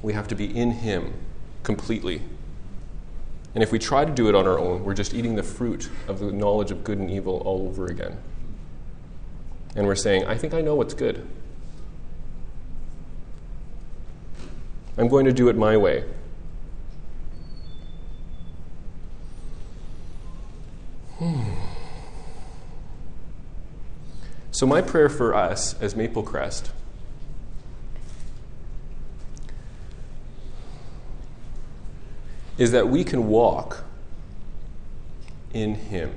We 0.02 0.14
have 0.14 0.28
to 0.28 0.34
be 0.34 0.56
in 0.56 0.72
Him 0.72 1.12
completely. 1.62 2.22
And 3.54 3.62
if 3.62 3.72
we 3.72 3.78
try 3.78 4.04
to 4.04 4.12
do 4.12 4.28
it 4.28 4.34
on 4.34 4.46
our 4.46 4.58
own, 4.58 4.84
we're 4.84 4.94
just 4.94 5.14
eating 5.14 5.34
the 5.34 5.42
fruit 5.42 5.90
of 6.08 6.18
the 6.18 6.30
knowledge 6.30 6.70
of 6.70 6.84
good 6.84 6.98
and 6.98 7.10
evil 7.10 7.38
all 7.44 7.66
over 7.66 7.86
again. 7.86 8.18
And 9.74 9.86
we're 9.86 9.94
saying, 9.94 10.26
I 10.26 10.36
think 10.36 10.54
I 10.54 10.60
know 10.60 10.74
what's 10.74 10.94
good. 10.94 11.26
I'm 14.98 15.08
going 15.08 15.26
to 15.26 15.32
do 15.32 15.48
it 15.48 15.56
my 15.56 15.76
way. 15.76 16.04
Hmm. 21.18 21.54
So, 24.50 24.66
my 24.66 24.80
prayer 24.80 25.08
for 25.08 25.34
us 25.34 25.80
as 25.80 25.94
Maple 25.94 26.22
Crest 26.22 26.70
is 32.58 32.72
that 32.72 32.88
we 32.88 33.04
can 33.04 33.28
walk 33.28 33.84
in 35.52 35.74
Him. 35.74 36.14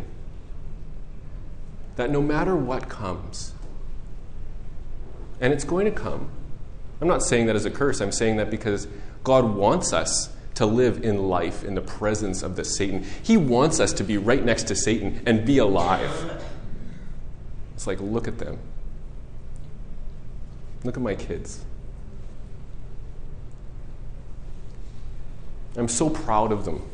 That 1.96 2.10
no 2.10 2.22
matter 2.22 2.56
what 2.56 2.88
comes, 2.88 3.54
and 5.42 5.54
it's 5.54 5.66
going 5.66 5.86
to 5.86 5.92
come, 5.92 6.30
I'm 7.02 7.08
not 7.08 7.24
saying 7.24 7.48
that 7.48 7.56
as 7.56 7.66
a 7.66 7.72
curse, 7.72 8.02
I'm 8.02 8.12
saying 8.12 8.38
that 8.38 8.50
because 8.50 8.88
God 9.24 9.56
wants 9.56 9.94
us 9.94 10.30
to 10.60 10.66
live 10.66 11.06
in 11.06 11.30
life 11.30 11.64
in 11.64 11.74
the 11.74 11.82
presence 11.82 12.44
of 12.44 12.58
the 12.58 12.66
Satan. 12.66 13.06
He 13.24 13.38
wants 13.38 13.80
us 13.80 13.94
to 13.94 14.04
be 14.04 14.18
right 14.18 14.44
next 14.44 14.64
to 14.64 14.76
Satan 14.76 15.22
and 15.26 15.46
be 15.46 15.58
alive. 15.58 16.44
It's 17.76 17.88
like, 17.88 18.02
look 18.02 18.28
at 18.28 18.40
them. 18.40 18.60
Look 20.84 20.98
at 20.98 21.02
my 21.02 21.16
kids. 21.16 21.64
I'm 25.78 25.88
so 25.88 26.10
proud 26.10 26.52
of 26.52 26.66
them. 26.66 26.86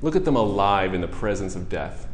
Look 0.00 0.16
at 0.16 0.24
them 0.24 0.36
alive 0.36 0.94
in 0.94 1.02
the 1.02 1.08
presence 1.08 1.54
of 1.54 1.68
death. 1.68 2.08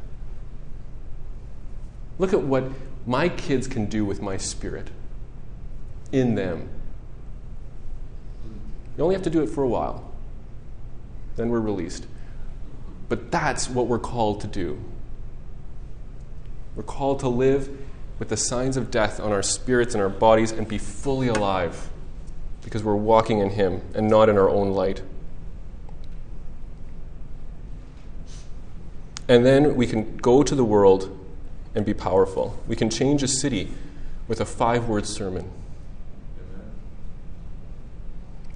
Look 2.19 2.33
at 2.33 2.43
what 2.43 2.65
my 3.07 3.29
kids 3.29 3.69
can 3.69 3.87
do 3.87 4.05
with 4.05 4.21
my 4.21 4.37
spirit 4.37 4.89
in 6.11 6.35
them. 6.35 6.69
You 8.97 9.05
only 9.05 9.15
have 9.15 9.23
to 9.23 9.31
do 9.31 9.43
it 9.43 9.47
for 9.47 9.63
a 9.63 9.69
while, 9.69 10.08
then 11.39 11.49
we're 11.49 11.61
released. 11.61 12.07
But 13.09 13.31
that's 13.31 13.71
what 13.71 13.87
we're 13.87 13.99
called 13.99 14.41
to 14.43 14.47
do. 14.47 14.79
We're 16.77 16.83
called 16.83 17.21
to 17.21 17.29
live 17.29 17.71
with 18.19 18.29
the 18.29 18.37
signs 18.37 18.77
of 18.77 18.91
death 18.91 19.21
on 19.21 19.33
our 19.33 19.43
spirits 19.43 19.95
and 19.95 20.03
our 20.03 20.09
bodies 20.09 20.53
and 20.53 20.69
be 20.69 20.79
fully 20.79 21.29
alive 21.29 21.89
because 22.63 22.83
we're 22.83 22.97
walking 22.97 23.39
in 23.39 23.51
Him 23.51 23.81
and 23.95 24.09
not 24.09 24.29
in 24.29 24.37
our 24.37 24.49
own 24.49 24.73
light. 24.73 25.03
And 29.29 29.45
then 29.45 29.77
we 29.77 29.87
can 29.87 30.17
go 30.17 30.43
to 30.43 30.55
the 30.55 30.65
world 30.65 31.15
and 31.75 31.85
be 31.85 31.95
powerful. 31.95 32.59
We 32.67 32.77
can 32.77 32.91
change 32.91 33.23
a 33.23 33.29
city 33.29 33.73
with 34.27 34.41
a 34.41 34.45
five 34.45 34.89
word 34.89 35.07
sermon. 35.07 35.51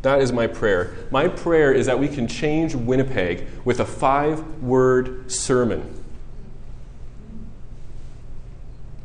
That 0.03 0.21
is 0.21 0.33
my 0.33 0.49
prayer. 0.49 0.95
My 1.11 1.29
prayer 1.29 1.73
is 1.73 1.87
that 1.87 1.99
we 1.99 2.09
can 2.09 2.27
change 2.27 2.75
Winnipeg 2.75 3.47
with 3.65 3.79
a 3.79 3.85
five 3.85 4.41
word 4.61 5.31
sermon. 5.31 6.03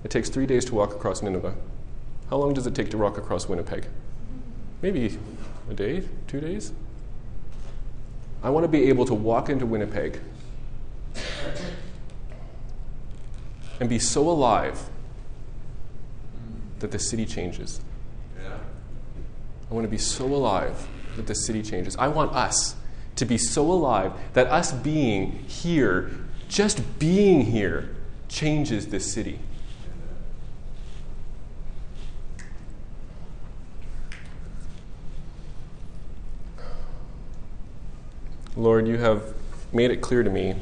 It 0.04 0.10
takes 0.10 0.30
three 0.30 0.48
days 0.48 0.66
to 0.66 0.76
walk 0.76 0.94
across 0.94 1.22
Nineveh. 1.22 1.56
How 2.30 2.38
long 2.38 2.54
does 2.54 2.66
it 2.66 2.74
take 2.74 2.90
to 2.92 2.98
walk 2.98 3.18
across 3.18 3.48
Winnipeg? 3.48 3.88
Maybe 4.82 5.18
a 5.70 5.74
day, 5.74 6.04
two 6.28 6.40
days? 6.40 6.74
I 8.44 8.50
want 8.50 8.64
to 8.64 8.68
be 8.68 8.90
able 8.90 9.06
to 9.06 9.14
walk 9.14 9.50
into 9.50 9.66
Winnipeg 9.66 10.20
and 13.80 13.88
be 13.90 14.00
so 14.00 14.28
alive 14.30 14.90
that 16.80 16.92
the 16.92 17.00
city 17.00 17.26
changes. 17.26 17.82
I 19.70 19.74
want 19.74 19.84
to 19.84 19.90
be 19.90 19.98
so 19.98 20.26
alive 20.26 20.88
that 21.16 21.28
the 21.28 21.36
city 21.36 21.62
changes. 21.62 21.96
I 21.98 22.08
want 22.08 22.34
us 22.34 22.76
to 23.18 23.26
be 23.26 23.38
so 23.38 23.70
alive 23.72 24.14
that 24.34 24.48
us 24.48 24.72
being 24.72 25.44
here, 25.48 26.12
just 26.48 27.00
being 27.00 27.42
here, 27.42 27.96
changes 28.30 28.88
this 28.88 29.12
city. 29.12 29.40
Lord, 38.56 38.88
you 38.88 38.98
have 38.98 39.36
made 39.72 39.92
it 39.92 39.98
clear 40.02 40.24
to 40.24 40.30
me 40.30 40.56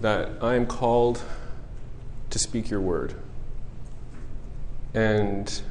that 0.00 0.30
I 0.40 0.54
am 0.54 0.66
called 0.66 1.22
to 2.30 2.38
speak 2.38 2.70
your 2.70 2.80
word. 2.80 3.14
And 4.94 5.62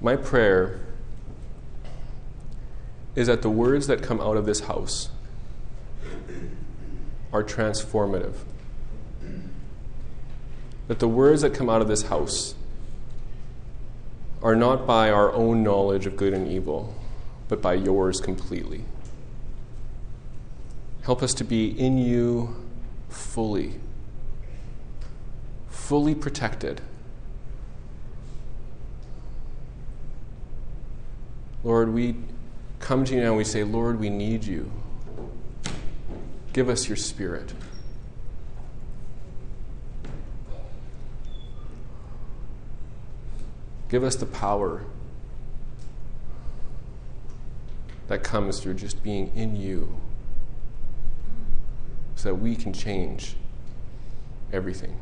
my 0.00 0.16
prayer 0.16 0.80
is 3.14 3.26
that 3.28 3.42
the 3.42 3.50
words 3.50 3.86
that 3.86 4.02
come 4.02 4.20
out 4.20 4.36
of 4.36 4.46
this 4.46 4.60
house 4.60 5.08
are 7.32 7.42
transformative. 7.42 8.34
That 10.88 10.98
the 11.00 11.08
words 11.08 11.42
that 11.42 11.54
come 11.54 11.68
out 11.68 11.82
of 11.82 11.88
this 11.88 12.02
house 12.02 12.54
are 14.42 14.54
not 14.54 14.86
by 14.86 15.10
our 15.10 15.32
own 15.32 15.62
knowledge 15.62 16.06
of 16.06 16.16
good 16.16 16.32
and 16.32 16.46
evil, 16.46 16.94
but 17.48 17.60
by 17.62 17.74
yours 17.74 18.20
completely. 18.20 18.84
Help 21.02 21.22
us 21.22 21.32
to 21.34 21.44
be 21.44 21.68
in 21.68 21.98
you 21.98 22.54
fully, 23.08 23.80
fully 25.68 26.14
protected. 26.14 26.80
Lord, 31.66 31.92
we 31.92 32.14
come 32.78 33.04
to 33.06 33.14
you 33.16 33.22
now 33.22 33.26
and 33.30 33.36
we 33.36 33.42
say, 33.42 33.64
Lord, 33.64 33.98
we 33.98 34.08
need 34.08 34.44
you. 34.44 34.70
Give 36.52 36.68
us 36.68 36.88
your 36.88 36.94
spirit. 36.94 37.52
Give 43.88 44.04
us 44.04 44.14
the 44.14 44.26
power 44.26 44.84
that 48.06 48.22
comes 48.22 48.60
through 48.60 48.74
just 48.74 49.02
being 49.02 49.32
in 49.34 49.56
you 49.56 49.96
so 52.14 52.28
that 52.28 52.36
we 52.36 52.54
can 52.54 52.72
change 52.72 53.34
everything. 54.52 55.00